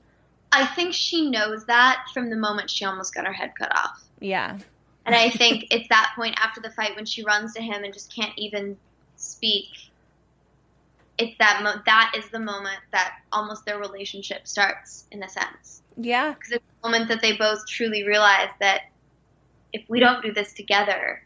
[0.52, 4.02] I think she knows that from the moment she almost got her head cut off.
[4.20, 4.58] Yeah.
[5.04, 7.92] And I think it's that point after the fight when she runs to him and
[7.92, 8.76] just can't even
[9.16, 9.68] speak.
[11.18, 15.82] It's that mo- that is the moment that almost their relationship starts in a sense.
[15.96, 16.32] Yeah.
[16.32, 18.82] Because it's the moment that they both truly realize that
[19.72, 21.22] if we don't do this together,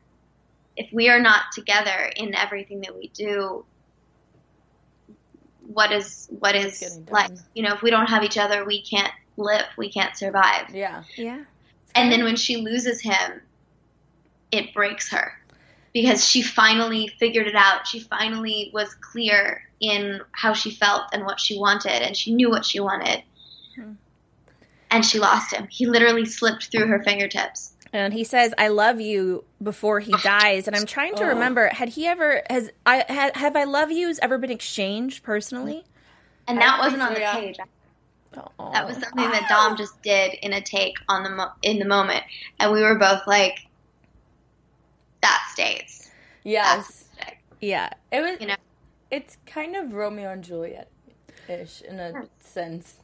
[0.76, 3.64] if we are not together in everything that we do,
[5.66, 7.40] what is what What's is life?
[7.55, 9.66] You know, if we don't have each other, we can't live.
[9.76, 10.70] We can't survive.
[10.74, 11.05] Yeah.
[11.16, 11.44] Yeah.
[11.94, 13.42] And then when she loses him,
[14.50, 15.33] it breaks her
[15.92, 17.87] because she finally figured it out.
[17.87, 22.50] She finally was clear in how she felt and what she wanted, and she knew
[22.50, 23.22] what she wanted.
[23.74, 23.92] Hmm.
[24.90, 25.66] And she lost him.
[25.70, 27.74] He literally slipped through her fingertips.
[27.92, 30.66] And he says, "I love you" before he dies.
[30.66, 31.28] And I'm trying to Oh.
[31.28, 31.68] remember.
[31.68, 35.85] Had he ever has I had have I love yous ever been exchanged personally?
[36.48, 37.35] And that think wasn't on the yeah.
[37.35, 37.57] page.
[38.59, 38.72] Oh.
[38.72, 41.85] That was something that Dom just did in a take on the mo- in the
[41.85, 42.24] moment,
[42.59, 43.59] and we were both like,
[45.20, 46.11] "That stays."
[46.44, 47.05] Yes.
[47.18, 47.90] That's yeah.
[48.11, 48.57] It was You know.
[49.11, 50.90] it's kind of Romeo and Juliet
[51.48, 52.24] ish in a hmm.
[52.40, 53.02] sense.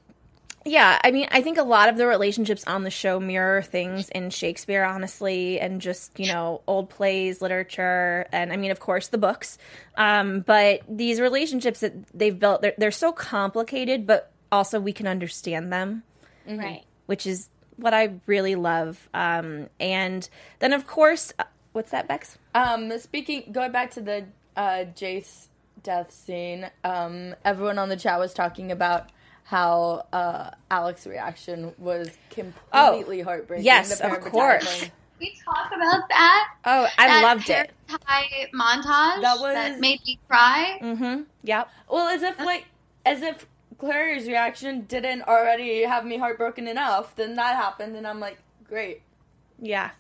[0.65, 4.09] Yeah, I mean, I think a lot of the relationships on the show mirror things
[4.11, 9.09] in Shakespeare, honestly, and just, you know, old plays, literature, and I mean, of course,
[9.09, 9.57] the books.
[9.97, 15.07] Um, but these relationships that they've built, they're, they're so complicated, but also we can
[15.07, 16.03] understand them,
[16.47, 16.85] Right.
[17.07, 19.09] which is what I really love.
[19.15, 22.37] Um, and then, of course, uh, what's that, Bex?
[22.55, 25.47] Um, speaking, going back to the uh, Jace
[25.83, 29.11] death scene, um, everyone on the chat was talking about
[29.49, 33.65] how uh, Alec's reaction was completely heartbreaking.
[33.65, 34.31] yes, of parabattalion.
[34.31, 34.91] course.
[35.19, 36.49] we talk about that?
[36.67, 37.71] Oh, I that loved it.
[37.89, 40.79] hair tie montage That was- made me cry.
[40.83, 41.23] Mm-hmm.
[41.45, 41.69] Yep.
[41.91, 42.67] Well, as if like
[43.07, 43.47] as if
[43.79, 48.37] Clary's reaction didn't already have me heartbroken enough, then that happened, and I'm like,
[48.69, 49.01] great.
[49.59, 49.93] Yeah.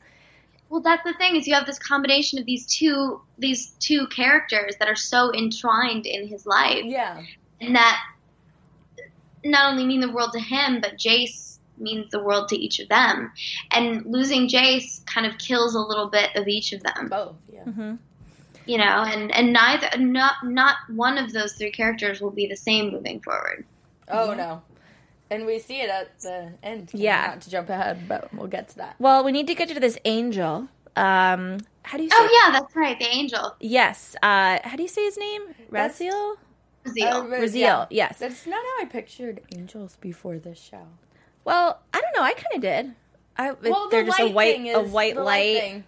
[0.68, 4.74] Well, that's the thing is you have this combination of these two these two characters
[4.78, 7.22] that are so entwined in his life, Yeah.
[7.62, 7.98] and that
[9.50, 12.88] not only mean the world to him, but Jace means the world to each of
[12.88, 13.32] them.
[13.70, 17.36] And losing Jace kind of kills a little bit of each of them, Both.
[17.52, 17.64] Yeah.
[17.64, 17.94] Mm-hmm.
[18.66, 19.04] you know.
[19.06, 23.20] And and neither not not one of those three characters will be the same moving
[23.20, 23.64] forward.
[24.08, 24.62] Oh no.
[25.30, 26.90] And we see it at the end.
[26.94, 27.26] Yeah.
[27.28, 28.96] Not to jump ahead, but we'll get to that.
[28.98, 30.68] Well, we need to get to this angel.
[30.96, 32.16] Um, how do you say?
[32.18, 34.16] Oh yeah, that's right, the angel Yes.
[34.22, 35.42] Uh, how do you say his name?
[35.70, 36.00] That's-
[36.84, 37.12] Raziel.
[37.12, 37.54] Uh, Raziel.
[37.54, 37.86] yeah.
[37.90, 38.18] Yes.
[38.18, 40.86] That's not how I pictured angels before this show.
[41.44, 42.22] Well, I don't know.
[42.22, 42.94] I kind of did.
[43.36, 45.84] I, Well, they're the just a white, a white light.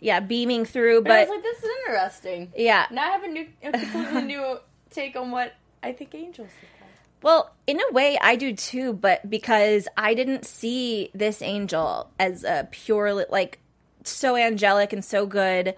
[0.00, 1.02] yeah, beaming through.
[1.02, 2.52] But I was like, this is interesting.
[2.56, 4.58] yeah, Now I have a new, a completely new
[4.90, 6.90] take on what I think angels look like.
[7.22, 12.44] Well, in a way, I do too, but because I didn't see this angel as
[12.44, 13.58] a purely like
[14.04, 15.74] so angelic and so good.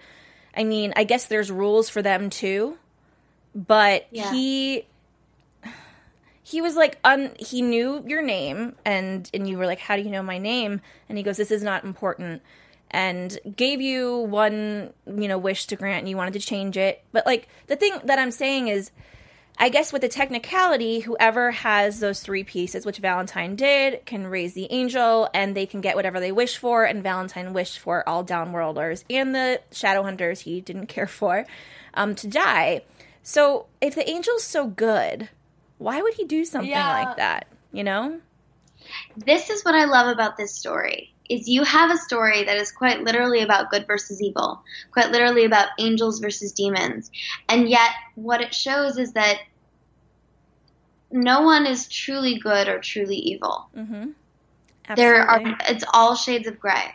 [0.55, 2.77] I mean, I guess there's rules for them too,
[3.55, 4.31] but Yeah.
[4.31, 4.85] he
[6.43, 10.01] he was like un he knew your name and and you were like how do
[10.01, 12.41] you know my name and he goes this is not important
[12.91, 17.01] and gave you one you know wish to grant and you wanted to change it
[17.11, 18.91] but like the thing that i'm saying is
[19.55, 24.53] I guess with the technicality, whoever has those three pieces, which Valentine did, can raise
[24.55, 26.83] the angel and they can get whatever they wish for.
[26.85, 31.45] And Valentine wished for all downworlders and the shadow hunters he didn't care for
[31.93, 32.81] um, to die.
[33.23, 35.29] So if the angel's so good,
[35.77, 37.05] why would he do something Yeah.
[37.05, 37.47] like that?
[37.71, 38.21] You know?
[39.15, 42.71] this is what I love about this story is you have a story that is
[42.71, 47.09] quite literally about good versus evil, quite literally about angels versus demons.
[47.47, 49.37] And yet what it shows is that
[51.11, 53.69] no one is truly good or truly evil.
[53.75, 54.09] Mm-hmm.
[54.95, 56.91] There are it's all shades of gray.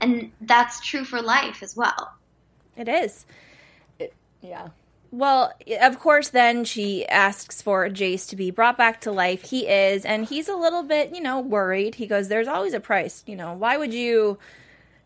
[0.00, 2.12] And that's true for life as well.
[2.76, 3.24] It is.
[4.40, 4.68] Yeah.
[5.12, 9.42] Well, of course, then she asks for Jace to be brought back to life.
[9.42, 11.96] He is, and he's a little bit, you know, worried.
[11.96, 13.22] He goes, "There's always a price.
[13.26, 14.38] You know, why would you,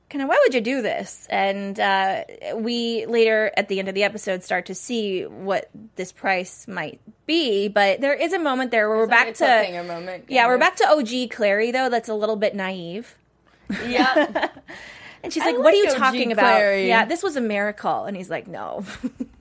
[0.08, 2.22] kind of, why would you do this?" And uh,
[2.54, 7.00] we later at the end of the episode start to see what this price might
[7.26, 7.66] be.
[7.66, 10.26] But there is a moment there where we're back a to, cliffhanger moment.
[10.28, 11.88] yeah, kind we're back to OG Clary though.
[11.88, 13.16] That's a little bit naive.
[13.84, 14.50] Yeah.
[15.22, 18.04] And she's I like, "What are you OG talking about?" Yeah, this was a miracle.
[18.04, 18.84] And he's like, "No."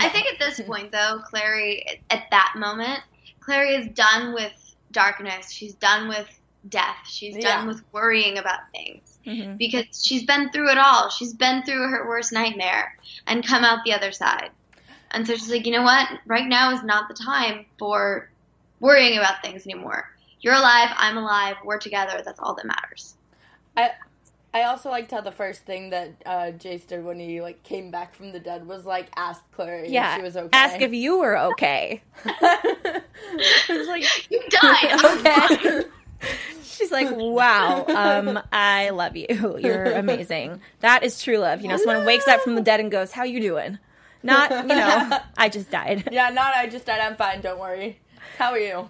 [0.00, 3.00] I think at this point, though, Clary, at that moment,
[3.40, 4.52] Clary is done with
[4.92, 5.50] darkness.
[5.50, 6.28] She's done with
[6.68, 6.96] death.
[7.08, 7.66] She's done Yeah.
[7.66, 9.56] with worrying about things Mhm.
[9.58, 11.10] because she's been through it all.
[11.10, 12.96] She's been through her worst nightmare
[13.26, 14.50] and come out the other side.
[15.12, 16.08] And so she's like, you know what?
[16.26, 18.28] Right now is not the time for
[18.80, 20.10] worrying about things anymore.
[20.40, 20.90] You're alive.
[20.96, 21.56] I'm alive.
[21.64, 22.20] We're together.
[22.24, 23.14] That's all that matters.
[23.76, 23.90] I
[24.56, 27.90] I also liked how the first thing that uh, Jace did when he like came
[27.90, 30.48] back from the dead was like ask Clary Yeah, if she was okay.
[30.56, 32.00] ask if you were okay.
[32.24, 33.02] it
[33.68, 35.04] was like You died.
[35.04, 35.82] okay.
[36.62, 39.26] She's like, wow, um, I love you.
[39.58, 40.60] You're amazing.
[40.80, 41.60] That is true love.
[41.60, 43.78] You know, someone wakes up from the dead and goes, how you doing?
[44.22, 46.08] Not, you know, I just died.
[46.10, 47.00] yeah, not I just died.
[47.00, 47.42] I'm fine.
[47.42, 48.00] Don't worry.
[48.38, 48.88] How are you?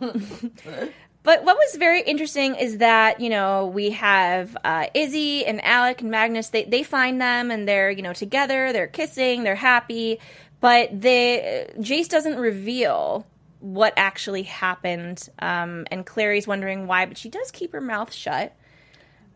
[1.27, 6.01] But what was very interesting is that, you know, we have uh, Izzy and Alec
[6.01, 6.51] and Magnus.
[6.51, 8.73] They, they find them and they're, you know, together.
[8.73, 9.43] They're kissing.
[9.43, 10.21] They're happy.
[10.61, 13.27] But they, Jace doesn't reveal
[13.59, 15.29] what actually happened.
[15.41, 18.55] Um, and Clary's wondering why, but she does keep her mouth shut.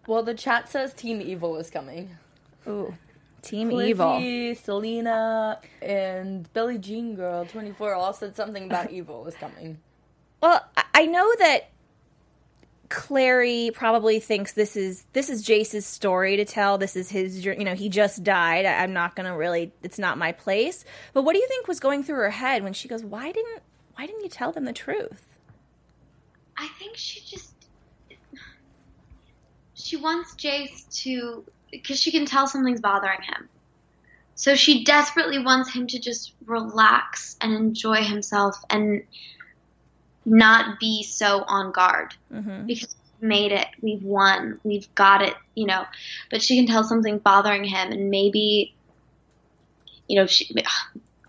[0.06, 2.10] well, the chat says Team Evil is coming.
[2.68, 2.94] Ooh,
[3.42, 4.54] Team Evil.
[4.62, 9.80] Selena, and Billie Jean Girl 24 all said something about evil is coming.
[10.40, 11.70] Well, I know that
[12.90, 16.76] Clary probably thinks this is this is Jace's story to tell.
[16.76, 18.66] This is his, you know, he just died.
[18.66, 19.72] I- I'm not gonna really.
[19.82, 20.84] It's not my place.
[21.14, 23.62] But what do you think was going through her head when she goes, "Why didn't
[23.94, 25.24] Why didn't you tell them the truth?"
[26.56, 27.54] I think she just
[29.74, 33.48] she wants Jace to because she can tell something's bothering him.
[34.34, 39.02] So she desperately wants him to just relax and enjoy himself and
[40.24, 45.34] not be so on guard hmm because we've made it, we've won, we've got it,
[45.54, 45.84] you know.
[46.30, 48.74] But she can tell something bothering him and maybe
[50.08, 50.52] you know, she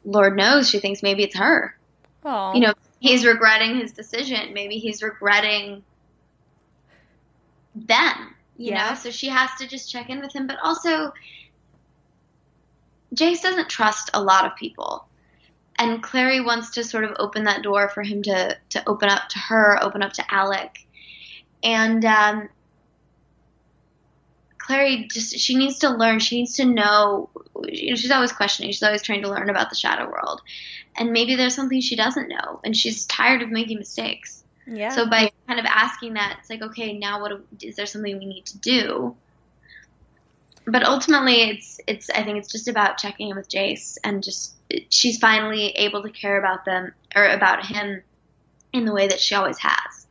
[0.04, 1.76] Lord knows she thinks maybe it's her
[2.24, 4.54] Oh, you know, he's regretting his decision.
[4.54, 5.84] Maybe he's regretting
[7.76, 8.89] them, you Yeah.
[8.89, 8.96] know?
[8.96, 10.48] So she has to just check in with him.
[10.48, 11.12] But also,
[13.16, 15.08] Jace doesn't trust a lot of people.
[15.82, 19.30] And Clary wants to sort of open that door for him to, to open up
[19.30, 20.78] to her, open up to Alec.
[21.64, 22.50] And um,
[24.60, 27.32] Clary just, she needs to learn, she needs to know.
[27.64, 30.44] You know, she's always questioning, she's always trying to learn about the shadow world.
[30.96, 34.44] And maybe there's something she doesn't know, and she's tired of making mistakes.
[34.68, 34.90] Yeah.
[34.90, 38.20] So by kind of asking that, it's like, okay, now what do- is there something
[38.20, 39.16] we need to do?
[40.66, 42.09] But ultimately, it's it's.
[42.12, 44.53] I think it's just about checking in with Jace, and just
[44.89, 48.03] she's finally able to care about them or about him
[48.72, 50.07] in the way that she always has,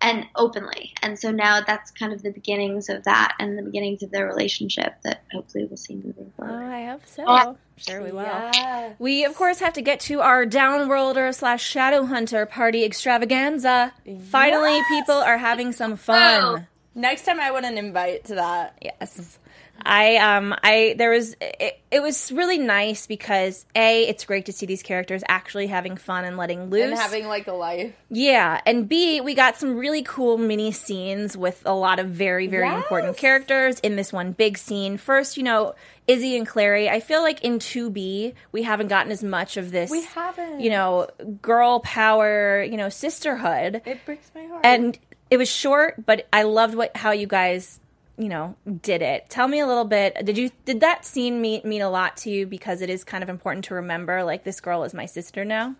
[0.00, 0.94] and openly.
[1.00, 4.26] And so now that's kind of the beginnings of that, and the beginnings of their
[4.26, 6.54] relationship that hopefully we'll see moving forward.
[6.54, 6.72] oh.
[6.72, 7.22] I hope so.
[7.22, 7.52] Yeah.
[7.76, 8.22] Sure, we will.
[8.24, 8.94] Yeah.
[8.98, 13.92] We, of course, have to get to our Downworlder slash Shadow Hunter party extravaganza.
[14.30, 16.66] Finally, people are having some fun.
[16.96, 18.76] Next time I want an invite to that.
[18.82, 19.38] Yes.
[19.84, 24.52] I um I there was it, it was really nice because a it's great to
[24.52, 27.92] see these characters actually having fun and letting loose And having like a life.
[28.10, 32.46] yeah and b we got some really cool mini scenes with a lot of very
[32.46, 35.74] very important characters in this one big scene first you know
[36.06, 39.90] Izzy and Clary I feel like in 2B we haven't gotten as much of this
[39.90, 40.60] We haven't.
[40.60, 41.08] you know
[41.42, 44.60] girl power you know sisterhood It breaks my heart.
[44.64, 44.98] and
[45.30, 47.80] it was short but i loved what how you guys
[48.18, 51.60] you know did it tell me a little bit did you did that scene mean
[51.64, 54.60] mean a lot to you because it is kind of important to remember like this
[54.60, 55.74] girl is my sister now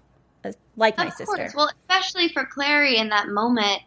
[0.45, 1.55] Uh, like my of sister course.
[1.55, 3.83] Well, especially for Clary in that moment,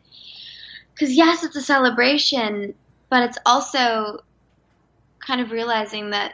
[0.94, 2.74] because yes, it's a celebration,
[3.10, 4.20] but it's also
[5.26, 6.34] kind of realizing that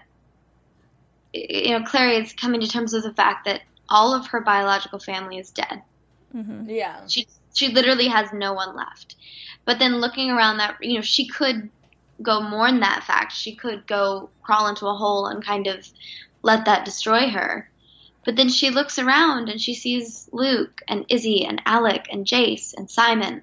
[1.33, 4.97] you know Clary is coming to terms with the fact that all of her biological
[4.99, 5.83] family is dead.
[6.65, 7.05] yeah.
[7.07, 9.15] She she literally has no one left.
[9.65, 11.69] But then looking around that, you know, she could
[12.21, 13.31] go mourn that fact.
[13.33, 15.87] She could go crawl into a hole and kind of
[16.43, 17.69] let that destroy her.
[18.25, 22.73] But then she looks around and she sees Luke and Izzy and Alec and Jace
[22.75, 23.41] and Simon.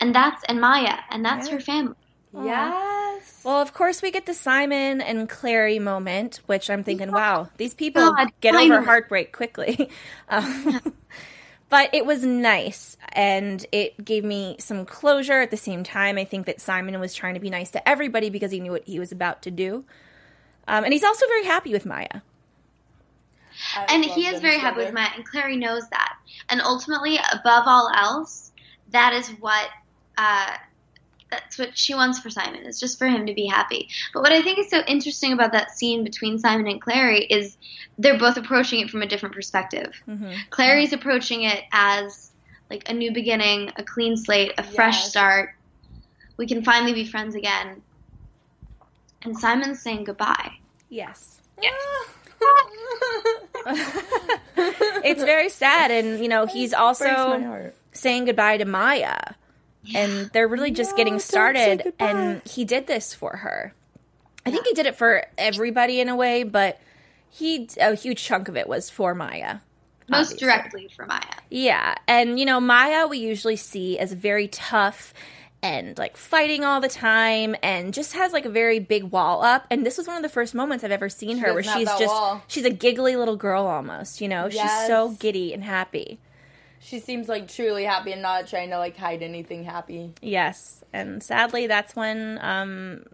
[0.00, 1.54] And that's and Maia and that's Yeah.
[1.54, 1.94] her family.
[2.32, 3.40] Yes.
[3.44, 7.74] well of course we get the simon and clary moment which i'm thinking wow these
[7.74, 9.90] people God, get over heartbreak quickly
[10.28, 10.80] um,
[11.70, 16.24] but it was nice and it gave me some closure at the same time i
[16.24, 18.98] think that simon was trying to be nice to everybody because he knew what he
[18.98, 19.84] was about to do
[20.68, 22.20] um, and he's also very happy with maia
[23.76, 24.94] I and he is them very happy with together.
[24.94, 26.16] Matt, and Clary knows that.
[26.48, 28.52] And ultimately, above all else,
[28.90, 29.68] that is what
[30.16, 30.56] uh,
[31.30, 32.64] that's what she wants for Simon.
[32.66, 33.88] Is just for him to be happy.
[34.12, 37.56] But what I think is so interesting about that scene between Simon and Clary is
[37.98, 39.94] they're both approaching it from a different perspective.
[40.08, 40.32] Mm-hmm.
[40.50, 42.30] Clary's approaching it as
[42.70, 45.10] like a new beginning, a clean slate, a fresh Yes.
[45.10, 45.50] start.
[46.36, 47.82] We can finally be friends again.
[49.22, 50.52] And Simon's saying goodbye.
[50.88, 51.36] yes
[55.04, 59.18] it's very sad and you know he's also saying goodbye to maia
[59.94, 61.92] and they're really just No, getting started.
[61.98, 63.74] And he did this for her.
[64.46, 66.80] I think he did it for everybody in a way but
[67.28, 69.58] he a huge chunk of it was for maia
[70.08, 70.38] Most obviously.
[70.38, 71.20] directly for Maia.
[71.50, 71.94] yeah.
[72.08, 75.12] And you know maia we usually see as very tough
[75.62, 79.66] and like fighting all the time and just has like a very big wall up.
[79.70, 82.06] And this was one of the first moments i've ever seen her where she's just
[82.06, 82.42] wall.
[82.48, 84.48] she's a giggly little girl almost you know?
[84.48, 86.18] She's so giddy and happy
[86.80, 90.14] She seems like truly happy and not trying to like hide anything happy.
[90.22, 93.04] Yes, and sadly, that's when um,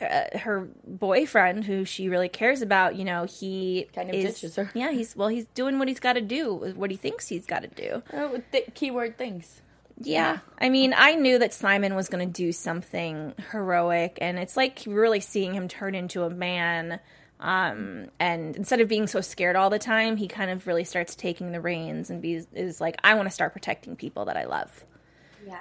[0.00, 4.56] uh, her boyfriend, who she really cares about, you know, he Kind of is, ditches
[4.56, 4.70] her.
[4.74, 7.62] Yeah, he's well, he's doing what he's got to do, what he thinks he's got
[7.62, 8.02] to do.
[8.12, 9.62] Oh, th- keyword things.
[10.00, 14.56] Yeah, I mean, I knew that Simon was going to do something heroic, and it's
[14.56, 17.00] like really seeing him turn into a man.
[17.40, 21.14] Um, and instead of being so scared all the time, he kind of really starts
[21.14, 24.44] taking the reins and be is like, I want to start protecting people that I
[24.44, 24.84] love.
[25.46, 25.60] Yeah.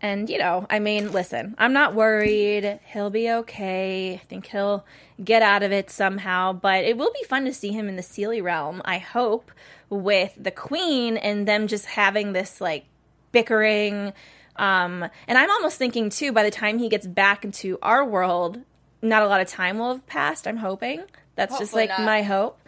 [0.00, 2.80] And, you know, I mean, listen, I'm not worried.
[2.92, 4.14] He'll be okay.
[4.14, 4.84] I think he'll
[5.22, 6.52] get out of it somehow.
[6.52, 9.52] But it will be fun to see him in the Seelie realm, I hope,
[9.88, 12.84] with the Queen and them just having this, like,
[13.30, 14.12] bickering.
[14.56, 18.62] Um, and I'm almost thinking, too, by the time he gets back into our world,
[19.08, 21.02] not a lot of time will have passed, I'm hoping.
[21.34, 22.02] That's just, like, not.
[22.02, 22.58] my hope.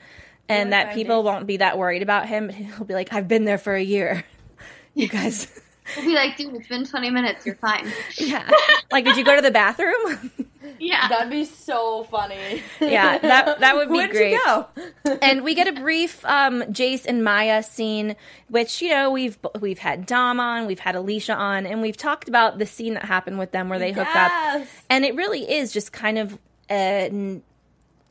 [0.49, 1.27] And that people days.
[1.27, 2.49] won't be that worried about him.
[2.49, 4.25] He'll be like, I've been there for a year.
[4.95, 5.49] you guys.
[5.97, 7.47] We'll be like, dude, it's been 20 minutes.
[7.47, 7.91] You're fine.
[8.17, 8.49] Yeah.
[8.91, 10.31] Like, did you go to the bathroom?
[10.79, 11.09] Yeah.
[11.09, 12.63] That'd be so funny.
[12.81, 14.33] Yeah, that- that would be Where'd great.
[14.33, 14.67] You go?
[15.23, 18.17] and we get a brief um, Jace and Maia scene,
[18.49, 22.29] which you know we've we've had Dom on, we've had Alisha on, and we've talked
[22.29, 25.73] about the scene that happened with them where they hook up, and it really is
[25.73, 26.35] just kind of,
[26.71, 27.43] uh, n-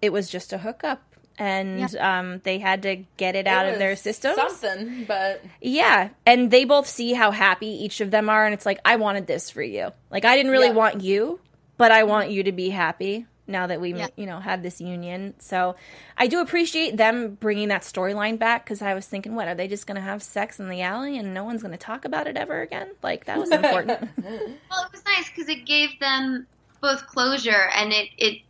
[0.02, 1.02] it was just a hookup,
[1.38, 4.36] and um, they had to get it out It of their system.
[4.36, 8.66] Something, but Yeah, and they both see how happy each of them are, and it's
[8.66, 9.92] like I wanted this for you.
[10.12, 10.74] Like I didn't really Yeah.
[10.74, 11.40] want you,
[11.78, 14.08] but I want you to be happy now that we, Yeah.
[14.18, 15.34] you know, had this union.
[15.40, 15.76] So
[16.18, 19.68] I do appreciate them bringing that storyline back because I was thinking, what are they
[19.70, 22.28] just going to have sex in the alley and no one's going to talk about
[22.28, 22.90] it ever again?
[23.02, 24.02] Like that was important.
[24.18, 26.46] Well, it was nice because it gave them
[26.82, 28.42] both closure and it, it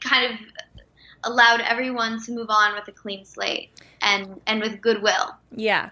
[0.00, 0.38] kind of
[1.24, 3.70] allowed everyone to move on with a clean slate
[4.02, 5.34] and, and with goodwill.
[5.54, 5.90] yeah.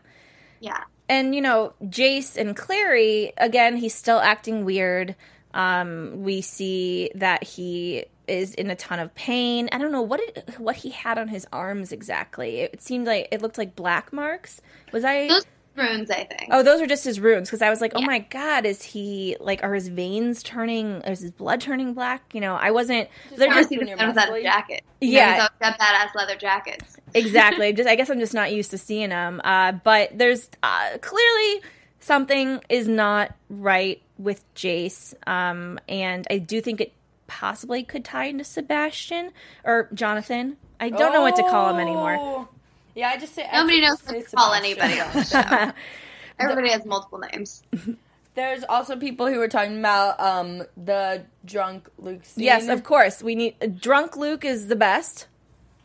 [0.61, 0.84] Yeah.
[1.09, 5.16] and you know jace and clary again he's still acting weird
[5.55, 10.20] um we see that he is in a ton of pain i don't know what
[10.20, 14.12] it, what he had on his arms exactly it seemed like it looked like black
[14.12, 14.61] marks
[14.92, 15.46] was i Those
[15.76, 16.48] runes, I think.
[16.51, 19.36] oh those are just his runes because i was like oh my god is he
[19.40, 23.48] like are his veins turning is his blood turning black you know i wasn't they're
[23.48, 24.82] just this you're man without a jacket.
[25.01, 25.48] Yeah.
[25.62, 26.98] Never got badass leather jackets.
[27.14, 27.72] exactly.
[27.80, 29.40] just I guess I'm just not used to seeing them.
[29.42, 31.62] Uh, but there's uh, clearly
[32.01, 36.92] something is not right with Jace, um, and I do think it
[37.26, 39.30] possibly could tie into Sebastian
[39.64, 40.57] or Jonathan.
[40.80, 42.16] I don't know what to call him anymore.
[42.18, 42.48] Oh.
[42.94, 45.72] Yeah, I just say Nobody knows say what to call anybody on the show.
[46.40, 47.62] Everybody has multiple names.
[48.34, 52.44] There's also people who were talking about um the drunk Luke scene.
[52.44, 53.22] yes, of course.
[53.22, 55.26] We need uh, drunk Luke is the best.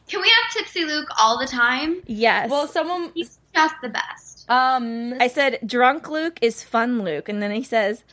[0.07, 2.01] Can we have Tipsy Luke all the time?
[2.05, 2.49] Yes.
[2.49, 4.24] Well, someone He's just the best.
[4.49, 8.03] Um I said drunk Luke is fun Luke, and then he says,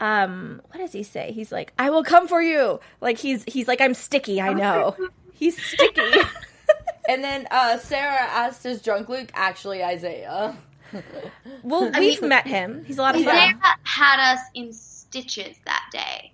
[0.00, 1.32] um, what does he say?
[1.32, 2.80] He's like, I will come for you.
[3.00, 4.40] Like he's he's like, I'm sticky.
[4.40, 4.96] I know.
[5.32, 6.00] He's sticky.
[7.10, 10.56] and then uh Sarah asked is drunk Luke actually Isaiah?
[11.62, 12.84] well, I we've mean- met him.
[12.86, 13.60] He's a lot of fun.
[13.82, 16.32] had us in stitches that day.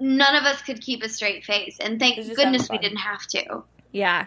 [0.00, 3.62] None of us could keep a straight face, and thank goodness we didn't have to.
[3.92, 4.26] Yeah.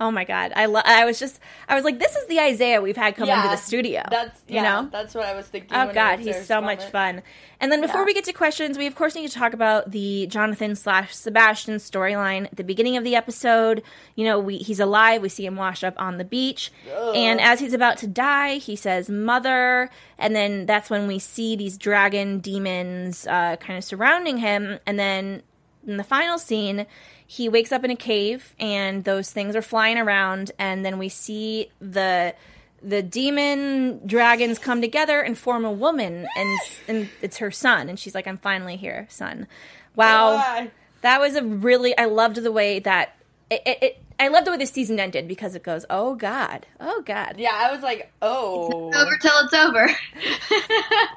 [0.00, 0.52] Oh my god.
[0.56, 1.38] I lo- I was just
[1.68, 4.02] I was like, this is the Isaiah we've had come into the studio.
[4.10, 4.88] That's you know.
[4.90, 5.70] that's what I was thinking.
[5.76, 7.22] Oh God, he's so much fun.
[7.62, 8.06] And then before Yeah.
[8.06, 11.74] we get to questions, we of course need to talk about the Jonathan slash Sebastian
[11.76, 13.82] storyline at the beginning of the episode.
[14.14, 15.20] You know, we he's alive.
[15.20, 16.72] We see him washed up on the beach,
[17.14, 21.56] and as he's about to die, he says "mother," and then that's when we see
[21.56, 25.42] these dragon demons uh, kind of surrounding him, and then
[25.86, 26.86] in the final scene.
[27.32, 31.08] He wakes up in a cave, and those things are flying around, and then we
[31.08, 32.34] see the
[32.82, 36.58] the demon dragons come together and form a woman and
[36.88, 39.46] and it's her son and she's like i'm finally here son
[39.94, 40.66] wow Ah.
[41.02, 43.14] that was a really i loved the way that
[43.50, 46.66] it, it, it i love the way this season ended because it goes oh god
[46.78, 48.92] oh god Yeah, I was like, oh.
[48.94, 49.88] Over till it's over.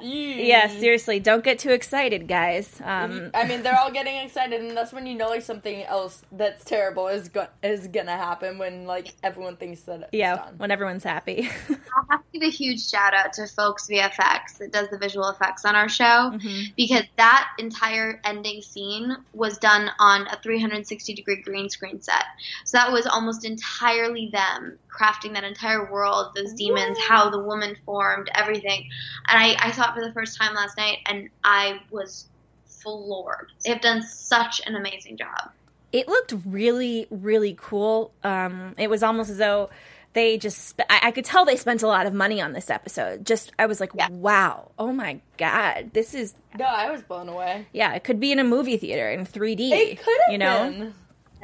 [0.00, 4.76] yeah seriously don't get too excited guys um I mean, they're all getting excited, and
[4.76, 8.86] that's when you know like something else that's terrible is go- is gonna happen when
[8.86, 10.54] like everyone thinks that it's yeah done.
[10.58, 14.72] when everyone's happy I'll have to give a huge shout out to Folks VFX that
[14.72, 16.72] does the visual effects on our show Mm-hmm.
[16.76, 22.24] because that entire ending scene was done on a 360 degree green screen set.
[22.64, 27.76] So that was almost entirely them crafting that entire world, those demons, how the woman
[27.84, 28.88] formed, everything.
[29.28, 32.28] And I, I saw it for the first time last night and I was
[32.66, 33.48] floored.
[33.64, 35.50] They have done such an amazing job.
[35.92, 39.70] it looked really really cool um it was almost as though
[40.12, 42.68] they just sp- I-, I could tell they spent a lot of money on this
[42.70, 44.08] episode just i was like Yeah.
[44.10, 47.66] wow oh my god this is No, I was blown away.
[47.72, 50.70] yeah it could be in a movie theater in 3d It could have you know
[50.70, 50.94] been.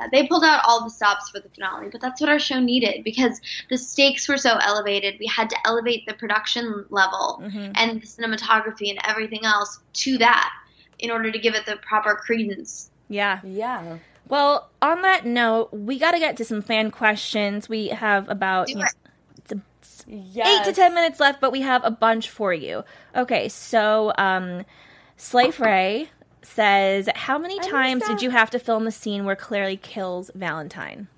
[0.00, 2.58] Yeah, they pulled out all the stops for the finale, but that's what our show
[2.58, 5.16] needed because the stakes were so elevated.
[5.20, 7.72] We had to elevate the production level Mhm.
[7.76, 10.50] and the cinematography and everything else to that
[10.98, 12.90] in order to give it the proper credence.
[13.08, 13.98] yeah Yeah.
[14.28, 18.68] well on that note we got to get to some fan questions we have about
[18.68, 18.94] you know, it.
[19.38, 19.60] it's a-
[20.06, 20.46] Yes.
[20.66, 22.84] eight to ten minutes left, but we have a bunch for you.
[23.14, 24.64] Okay, so um,
[25.16, 26.10] Slay Frey
[26.42, 30.30] says, "How many missed times did you have to film the scene where Clary kills
[30.34, 31.08] Valentine?"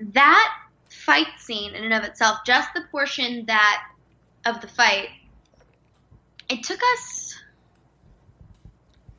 [0.00, 0.52] That
[0.88, 3.82] fight scene in and of itself, just the portion that
[4.44, 5.08] of the fight,
[6.48, 7.26] it took us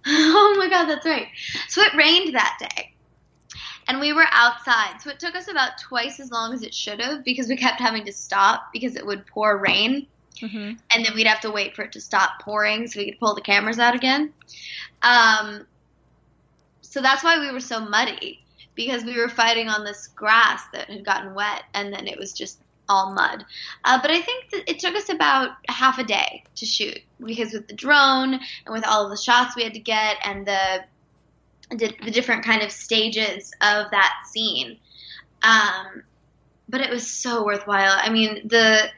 [0.09, 1.27] Oh my god, that's right.
[1.67, 2.93] So it rained that day.
[3.89, 5.01] And we were outside.
[5.01, 7.81] So it took us about twice as long as it should have because we kept
[7.81, 10.07] having to stop because it would pour rain.
[10.41, 10.73] Mm-hmm.
[10.91, 13.35] And then we'd have to wait for it to stop pouring so we could pull
[13.35, 14.33] the cameras out again.
[15.01, 15.65] Um,
[16.81, 18.43] so that's why we were so muddy
[18.75, 22.33] because we were fighting on this grass that had gotten wet and then it was
[22.33, 22.59] just
[22.89, 23.45] all mud.
[23.83, 27.53] Uh, but I think that it took us about half a day to shoot because
[27.53, 30.85] with the drone and with all of the shots we had to get and the
[31.69, 34.77] the different kind of stages of that scene.
[35.43, 36.03] Um,
[36.69, 37.97] but it was so worthwhile.
[38.01, 38.89] I mean, the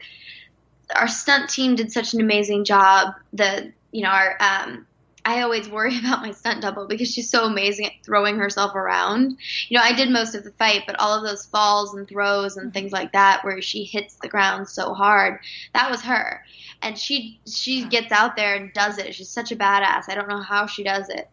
[0.94, 3.14] our stunt team did such an amazing job.
[3.32, 4.86] The you know our um,
[5.24, 9.38] I always worry about my stunt double because she's so amazing at throwing herself around.
[9.68, 12.56] You know, I did most of the fight, but all of those falls and throws
[12.56, 15.40] and things like that where she hits the ground so hard,
[15.74, 16.44] that was her.
[16.82, 19.14] And she she gets out there and does it.
[19.14, 20.04] She's such a badass.
[20.08, 21.28] I don't know how she does it.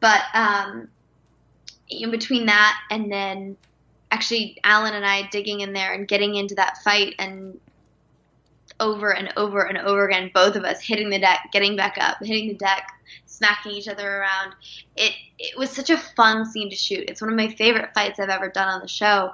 [0.00, 0.88] But um
[1.88, 3.56] in between that and then
[4.10, 7.60] actually Alan and I digging in there and getting into that fight and
[8.80, 12.18] over and over and over again, both of us hitting the deck, getting back up,
[12.20, 12.88] hitting the deck,
[13.26, 14.54] smacking each other around.
[14.96, 17.04] It it was such a fun scene to shoot.
[17.08, 19.32] It's one of my favorite fights I've ever done on the show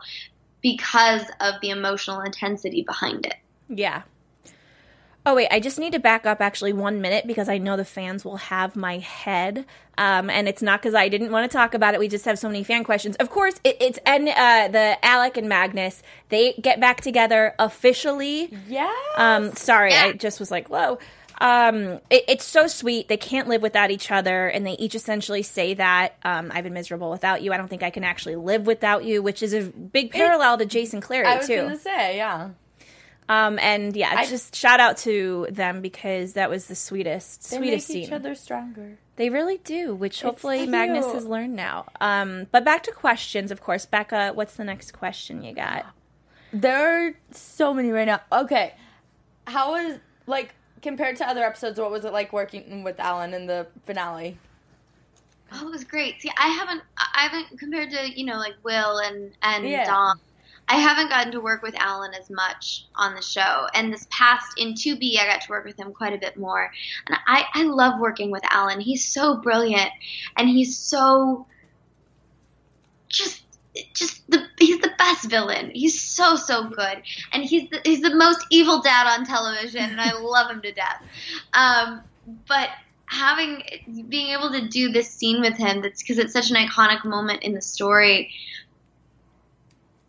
[0.63, 3.37] because of the emotional intensity behind it.
[3.69, 4.03] Yeah.
[5.25, 7.85] Oh wait, I just need to back up actually one minute because I know the
[7.85, 9.65] fans will have my head,
[9.97, 12.01] um, and it's not because I didn't want to talk about it.
[12.01, 13.15] We just have so many fan questions.
[13.17, 18.53] Of course, it, it's and uh, the Alec and Magnus they get back together officially.
[18.67, 18.93] Yeah.
[19.17, 20.07] Um, sorry, Yeah.
[20.07, 20.99] I just was like, whoa.
[21.41, 23.09] Um, it, it's so sweet.
[23.09, 26.73] They can't live without each other, and they each essentially say that um, I've been
[26.73, 27.53] miserable without you.
[27.53, 30.67] I don't think I can actually live without you, which is a big parallel to
[30.67, 31.31] Jason Clary too.
[31.31, 31.57] I was too.
[31.57, 32.51] gonna say, yeah.
[33.33, 37.57] Um, and yeah, I- just shout out to them because that was the sweetest, They
[37.57, 38.03] sweetest make scene.
[38.05, 38.99] each other stronger.
[39.17, 40.71] They really do, which hopefully cute.
[40.71, 41.87] Magnus has learned now.
[42.01, 43.87] Um, but back to questions, of course.
[43.87, 45.87] Becca, what's the next question you got?
[46.53, 48.21] There are so many right now.
[48.33, 48.75] Okay,
[49.47, 51.79] how was like compared to other episodes?
[51.79, 54.39] What was it like working with Alan in the finale?
[55.53, 56.21] Oh, it was great.
[56.23, 59.85] See, I haven't, I haven't compared to you know like Will and and Yeah.
[59.85, 60.21] Dom.
[60.69, 63.67] I haven't gotten to work with Alan as much on the show.
[63.75, 66.71] And this past in 2B, I got to work with him quite a bit more.
[67.07, 68.81] And I, I love working with Alan.
[68.81, 69.91] He's so brilliant,
[70.37, 71.47] and he's so
[73.09, 73.43] just
[73.95, 75.71] just the he's the best villain.
[75.75, 77.03] He's so so good,
[77.33, 80.73] and he's the, he's the most evil dad on television, and I love him to
[80.73, 81.03] death.
[81.53, 82.03] Um,
[82.49, 82.71] but
[83.07, 83.63] having
[84.09, 87.43] being able to do this scene with him, that's because it's such an iconic moment
[87.43, 88.33] in the story.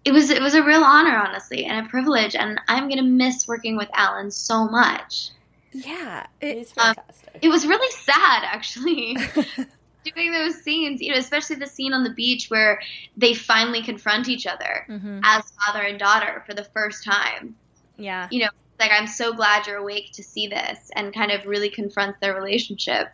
[0.05, 3.47] It was it was a real honor, honestly, and a privilege, and I'm gonna miss
[3.47, 5.29] working with Alan so much.
[5.71, 7.39] Yeah, He's Um, fantastic.
[7.41, 9.17] It was really sad, actually.
[10.15, 12.79] Doing those scenes, you know, especially the scene on the beach where
[13.15, 15.21] they finally confront each other Mhm.
[15.23, 17.55] as father and daughter for the first time.
[17.97, 18.49] yeah, You know,
[18.79, 22.35] like I'm so glad you're awake to see this and kind of really confronts their
[22.35, 23.07] relationship.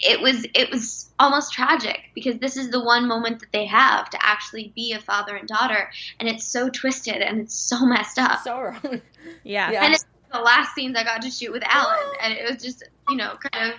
[0.00, 4.10] It was it was almost tragic because this is the one moment that they have
[4.10, 8.18] to actually be a father and daughter and it's so twisted and it's so messed
[8.18, 8.42] up.
[8.42, 8.80] so wrong.
[9.44, 9.84] yeah, Yeah.
[9.84, 12.84] And it's the last scenes I got to shoot with Alan and it was just,
[13.08, 13.78] you know, kind of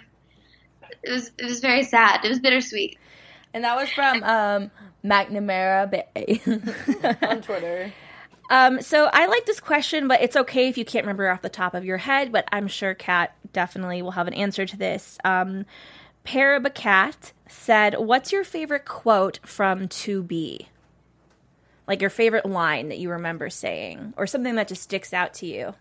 [1.04, 2.24] it was it was very sad.
[2.24, 2.98] It was bittersweet.
[3.54, 4.72] And that was from um,
[5.04, 6.42] McNamara Bay
[7.28, 7.94] on Twitter.
[8.50, 11.50] Um, so I like this question, but it's okay if you can't remember off the
[11.50, 12.32] top of your head.
[12.32, 15.18] But I'm sure Kat definitely will have an answer to this.
[15.24, 15.66] Um,
[16.26, 20.68] Parabacat said, "What's your favorite quote from 2B?
[21.88, 25.46] Like your favorite line that you remember saying, or something that just sticks out to
[25.46, 25.74] you?"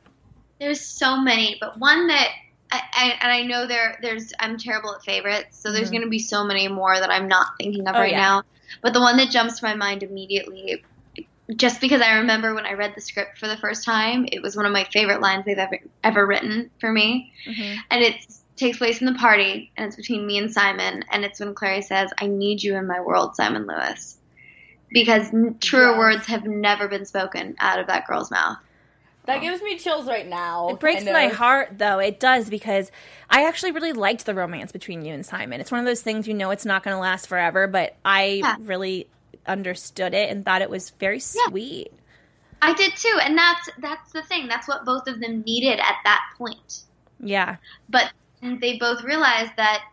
[0.59, 2.29] There's so many, but one that
[2.71, 6.09] I, I and I know there there's I'm terrible at favorites, so there's going to
[6.09, 8.21] be so many more that I'm not thinking of Oh, right yeah.
[8.21, 8.43] now.
[8.81, 10.83] But the one that jumps to my mind immediately,
[11.57, 14.57] just because I remember when I read the script for the first time, it was
[14.57, 17.79] one of my favorite lines they've ever ever written for me, mm-hmm.
[17.91, 18.17] and it
[18.57, 21.83] takes place in the party, and it's between me and Simon, and it's when Clary
[21.83, 24.19] says, "I need you in my world, Simon Lewis."
[24.91, 25.31] Because
[25.61, 25.99] truer Yes.
[25.99, 28.59] words have never been spoken out of that girl's mouth.
[29.25, 30.69] That gives me chills right now.
[30.69, 31.99] It breaks my heart, though.
[32.01, 32.91] It does because
[33.31, 35.61] I actually really liked the romance between you and Simon.
[35.61, 38.41] It's one of those things you know it's not going to last forever, but I
[38.43, 38.57] Yeah.
[38.61, 39.07] really
[39.47, 41.93] understood it and thought it was very sweet.
[42.61, 44.47] I did too, and that's that's the thing.
[44.47, 46.83] That's what both of them needed at that point.
[47.19, 47.57] Yeah.
[47.89, 49.85] But they both realized that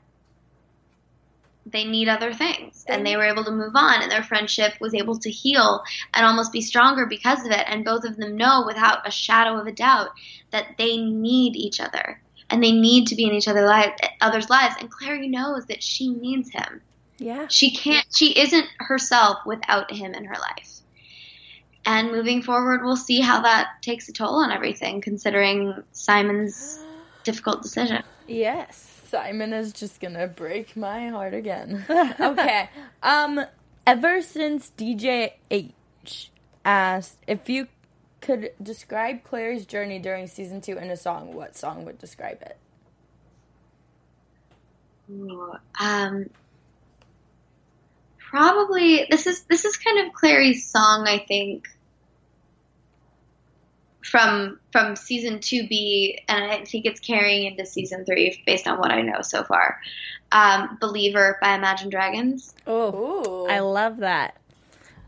[1.66, 4.93] they need other things, and they were able to move on, and their friendship was
[4.93, 5.84] able to heal
[6.14, 7.66] and almost be stronger because of it.
[7.68, 10.10] And both of them know, without a shadow of a doubt,
[10.52, 14.76] that they need each other, and they need to be in each others' lives.
[14.80, 16.82] And Clary knows that she needs him.
[17.20, 17.47] Yeah.
[17.47, 18.05] She can't.
[18.13, 20.80] She isn't herself without him in her life.
[21.86, 26.80] And moving forward, we'll see how that takes a toll on everything, considering Simon's
[27.24, 28.03] difficult decision.
[28.28, 29.01] Yes.
[29.07, 31.86] Simon is just gonna break my heart again.
[32.20, 32.70] okay.
[33.01, 33.41] Um
[33.88, 36.32] ever since DJ H
[36.63, 37.67] asked if you
[38.22, 42.57] could describe Claire's journey during season two in a song, what song would describe it?
[45.11, 46.30] Ooh, um,
[48.30, 51.67] probably this is this is kind of Clary's song, I think,
[54.03, 58.77] from from season two B, and I think it's carrying into season three based on
[58.80, 59.80] what I know so far.
[60.32, 62.53] Um, "Believer" by Imagine Dragons.
[62.67, 64.36] Oh, I love that.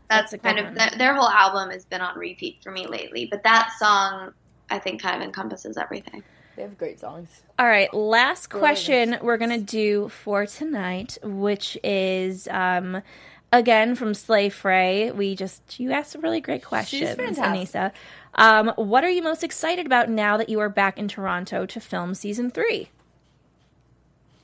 [0.08, 0.74] That's, That's a good kind of one.
[0.74, 3.28] their, their whole album has been on repeat for me lately.
[3.30, 4.34] But that song,
[4.68, 6.22] I think, kind of encompasses everything.
[6.62, 7.42] They have great songs.
[7.58, 8.78] All right, last Brilliant.
[8.78, 13.02] question we're gonna do for tonight, which is um,
[13.50, 15.10] again from Slay Frey.
[15.10, 17.42] We just you asked some really great questions, fantastic.
[17.44, 17.92] Anissa.
[18.36, 21.80] Um, what are you most excited about now that you are back in Toronto to
[21.80, 22.90] film season three?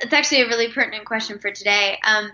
[0.00, 2.00] It's actually a really pertinent question for today.
[2.04, 2.32] Um,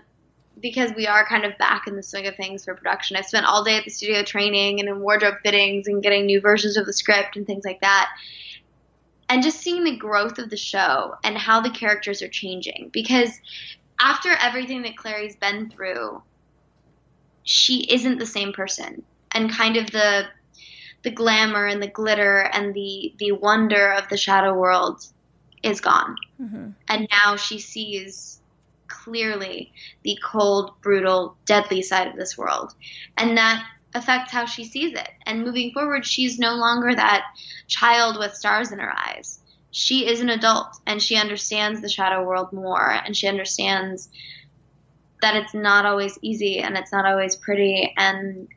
[0.59, 3.17] because we are kind of back in the swing of things for production.
[3.17, 6.41] I've spent all day at the studio training and in wardrobe fittings and getting new
[6.41, 8.09] versions of the script and things like that.
[9.27, 12.89] And just seeing the growth of the show and how the characters are changing.
[12.93, 13.31] Because
[13.99, 16.21] after everything that Clary's been through,
[17.43, 19.03] she isn't the same person.
[19.31, 20.25] And kind of the
[21.03, 25.05] the glamour and the glitter and the the wonder of the shadow world
[25.61, 26.71] is gone Mm-hmm.
[26.89, 28.41] and now she sees
[28.87, 29.71] clearly
[30.03, 32.73] the cold, brutal, deadly side of this world.
[33.17, 33.63] And that
[33.95, 35.09] affects how she sees it.
[35.25, 37.25] And moving forward, she's no longer that
[37.67, 39.39] child with stars in her eyes.
[39.71, 44.09] She is an adult and she understands the shadow world more and she understands
[45.21, 47.93] that it's not always easy and it's not always pretty.
[47.97, 48.47] And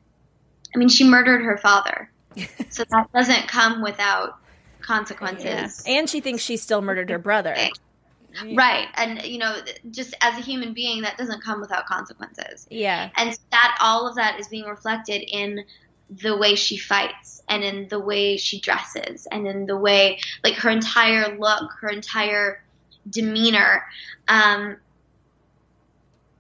[0.75, 2.11] I mean, she murdered her father.
[2.69, 4.39] so that doesn't come without
[4.81, 5.83] consequences.
[5.87, 7.57] And she thinks she still murdered her brother.
[8.55, 8.89] Right.
[8.95, 9.57] And, you know,
[9.91, 12.67] just as a human being, that doesn't come without consequences.
[12.71, 13.11] Yeah.
[13.17, 15.65] And that all of that is being reflected in
[16.11, 20.55] the way she fights and in the way she dresses and in the way, like,
[20.55, 22.63] her entire look, her entire
[23.11, 23.85] demeanor,
[24.29, 24.77] um,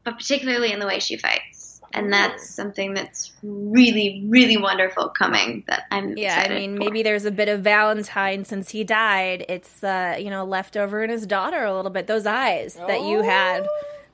[0.04, 1.57] but particularly in the way she fights.
[1.94, 6.80] And that's something that's really, really wonderful coming that I'm Yeah, I mean, for.
[6.84, 9.44] maybe there's a bit of Valentine since he died.
[9.48, 12.06] It's uh, you know left over in his daughter a little bit.
[12.06, 13.66] Those eyes that you had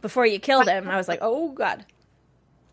[0.03, 1.85] before you killed him, I was like, oh god.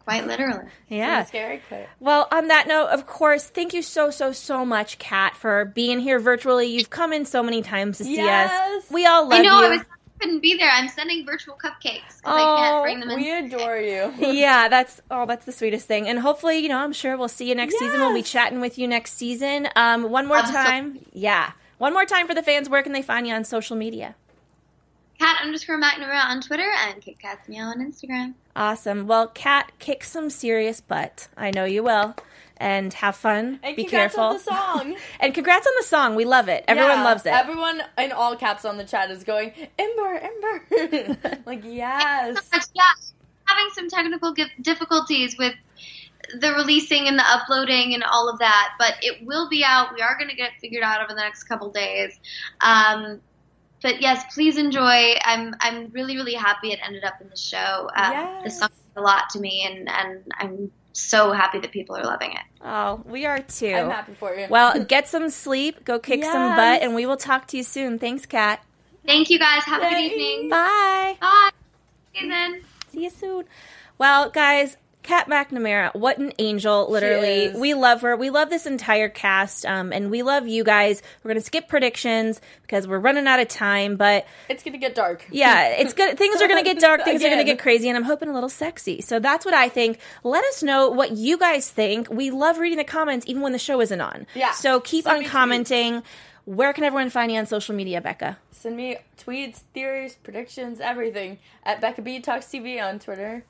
[0.03, 0.65] Quite literally.
[0.87, 1.25] Yeah.
[1.25, 1.87] Scary Claire.
[1.99, 5.99] Well, on that note, of course, thank you so so so much, Kat, for being
[5.99, 6.67] here virtually.
[6.67, 8.51] You've come in so many times to see Yes.
[8.85, 8.91] us.
[8.91, 9.65] We all love I know you.
[9.67, 9.81] I was
[10.21, 10.69] couldn't be there.
[10.69, 13.15] I'm sending virtual cupcakes because I Oh, can't bring them in.
[13.17, 14.13] We adore you.
[14.19, 16.07] yeah, that's oh, that's the sweetest thing.
[16.07, 17.99] And hopefully, you know, I'm sure we'll see you next season.
[17.99, 19.67] We'll be chatting with you next season.
[19.75, 20.69] Um, one more Absolutely.
[20.69, 22.69] time, yeah, one more time for the fans.
[22.69, 24.15] Where can they find you on social media?
[25.19, 28.33] Kat underscore McNamara on Twitter and Kit Kat's Meow on Instagram.
[28.55, 29.05] Awesome.
[29.05, 31.27] Well, Kat, kick some serious butt.
[31.37, 32.15] I know you will.
[32.61, 33.59] And have fun.
[33.63, 34.23] And Be congrats careful.
[34.23, 34.95] on the song.
[35.19, 36.15] and congrats on the song.
[36.15, 36.63] We love it.
[36.67, 37.33] Everyone Yeah, loves it.
[37.33, 41.41] Everyone in all caps on the chat is going, Ember, Ember.
[41.47, 42.37] like, yes.
[42.75, 42.83] Yeah,
[43.47, 45.55] having some technical difficulties with
[46.39, 49.93] the releasing and the uploading and all of that, but it will be out.
[49.95, 52.19] We are going to get it figured out over the next couple days.
[52.61, 53.19] Um,
[53.81, 55.15] but yes, please enjoy.
[55.25, 57.89] I'm I'm really really happy it ended up in the show.
[57.95, 58.43] Um, Yes.
[58.43, 62.03] This song means a lot to me, and and I'm so happy that people are
[62.03, 62.41] loving it.
[62.63, 63.73] oh, we are too.
[63.73, 64.47] I'm happy for you.
[64.49, 67.97] Well, get some sleep, go kick some butt, and we will talk to you soon.
[67.99, 68.63] Thanks, Kat.
[69.05, 69.63] Thank you guys.
[69.63, 70.49] Have a good evening.
[70.49, 71.17] Bye.
[71.19, 71.49] Bye.
[72.15, 72.61] Okay, then.
[72.91, 73.45] See you soon.
[73.97, 77.51] Well, guys, Kat McNamara, what an angel, literally.
[77.59, 78.15] We love her.
[78.15, 81.01] We love this entire cast, um, and we love you guys.
[81.23, 84.77] We're going to skip predictions because we're running out of time, but it's going to
[84.79, 85.25] get dark.
[85.31, 86.17] yeah, it's good.
[86.17, 87.03] Things are going to get dark.
[87.03, 89.01] Things are going to get crazy, and I'm hoping a little sexy.
[89.01, 89.99] So that's what I think.
[90.23, 92.09] Let us know what you guys think.
[92.09, 94.27] We love reading the comments, even when the show isn't on.
[94.35, 94.51] Yeah.
[94.51, 95.31] So keep Send on me tweets.
[95.31, 96.03] commenting.
[96.45, 98.37] Where can everyone find you on social media, Becca?
[98.51, 103.43] Send me tweets, theories, predictions, everything at Becca B Talks TV on Twitter.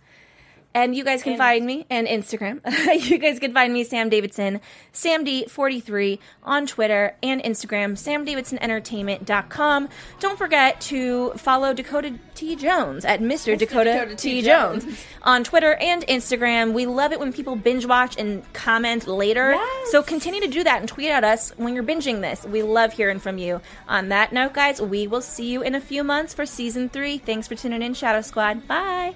[0.74, 2.62] And you guys can And- find me and Instagram.
[3.10, 4.62] you guys can find me, Sam Davidson,
[4.94, 9.90] SamD43 on Twitter and Instagram, SamDavidsonEntertainment.com.
[10.20, 12.56] Don't forget to follow Dakota T.
[12.56, 13.58] Jones at Mr.
[13.58, 14.42] Dakota, Dakota T.
[14.42, 14.84] Jones.
[14.86, 15.06] Jones.
[15.24, 16.74] on Twitter and Instagram.
[16.74, 19.52] We love it when people binge watch and comment later.
[19.52, 19.92] Yes.
[19.92, 22.46] So continue to do that and tweet at us when you're binging this.
[22.46, 23.62] We love hearing from you.
[23.88, 27.18] On that note, guys, we will see you in a few months for season three.
[27.18, 28.68] Thanks for tuning in, Shadow Squad.
[28.68, 29.16] Bye.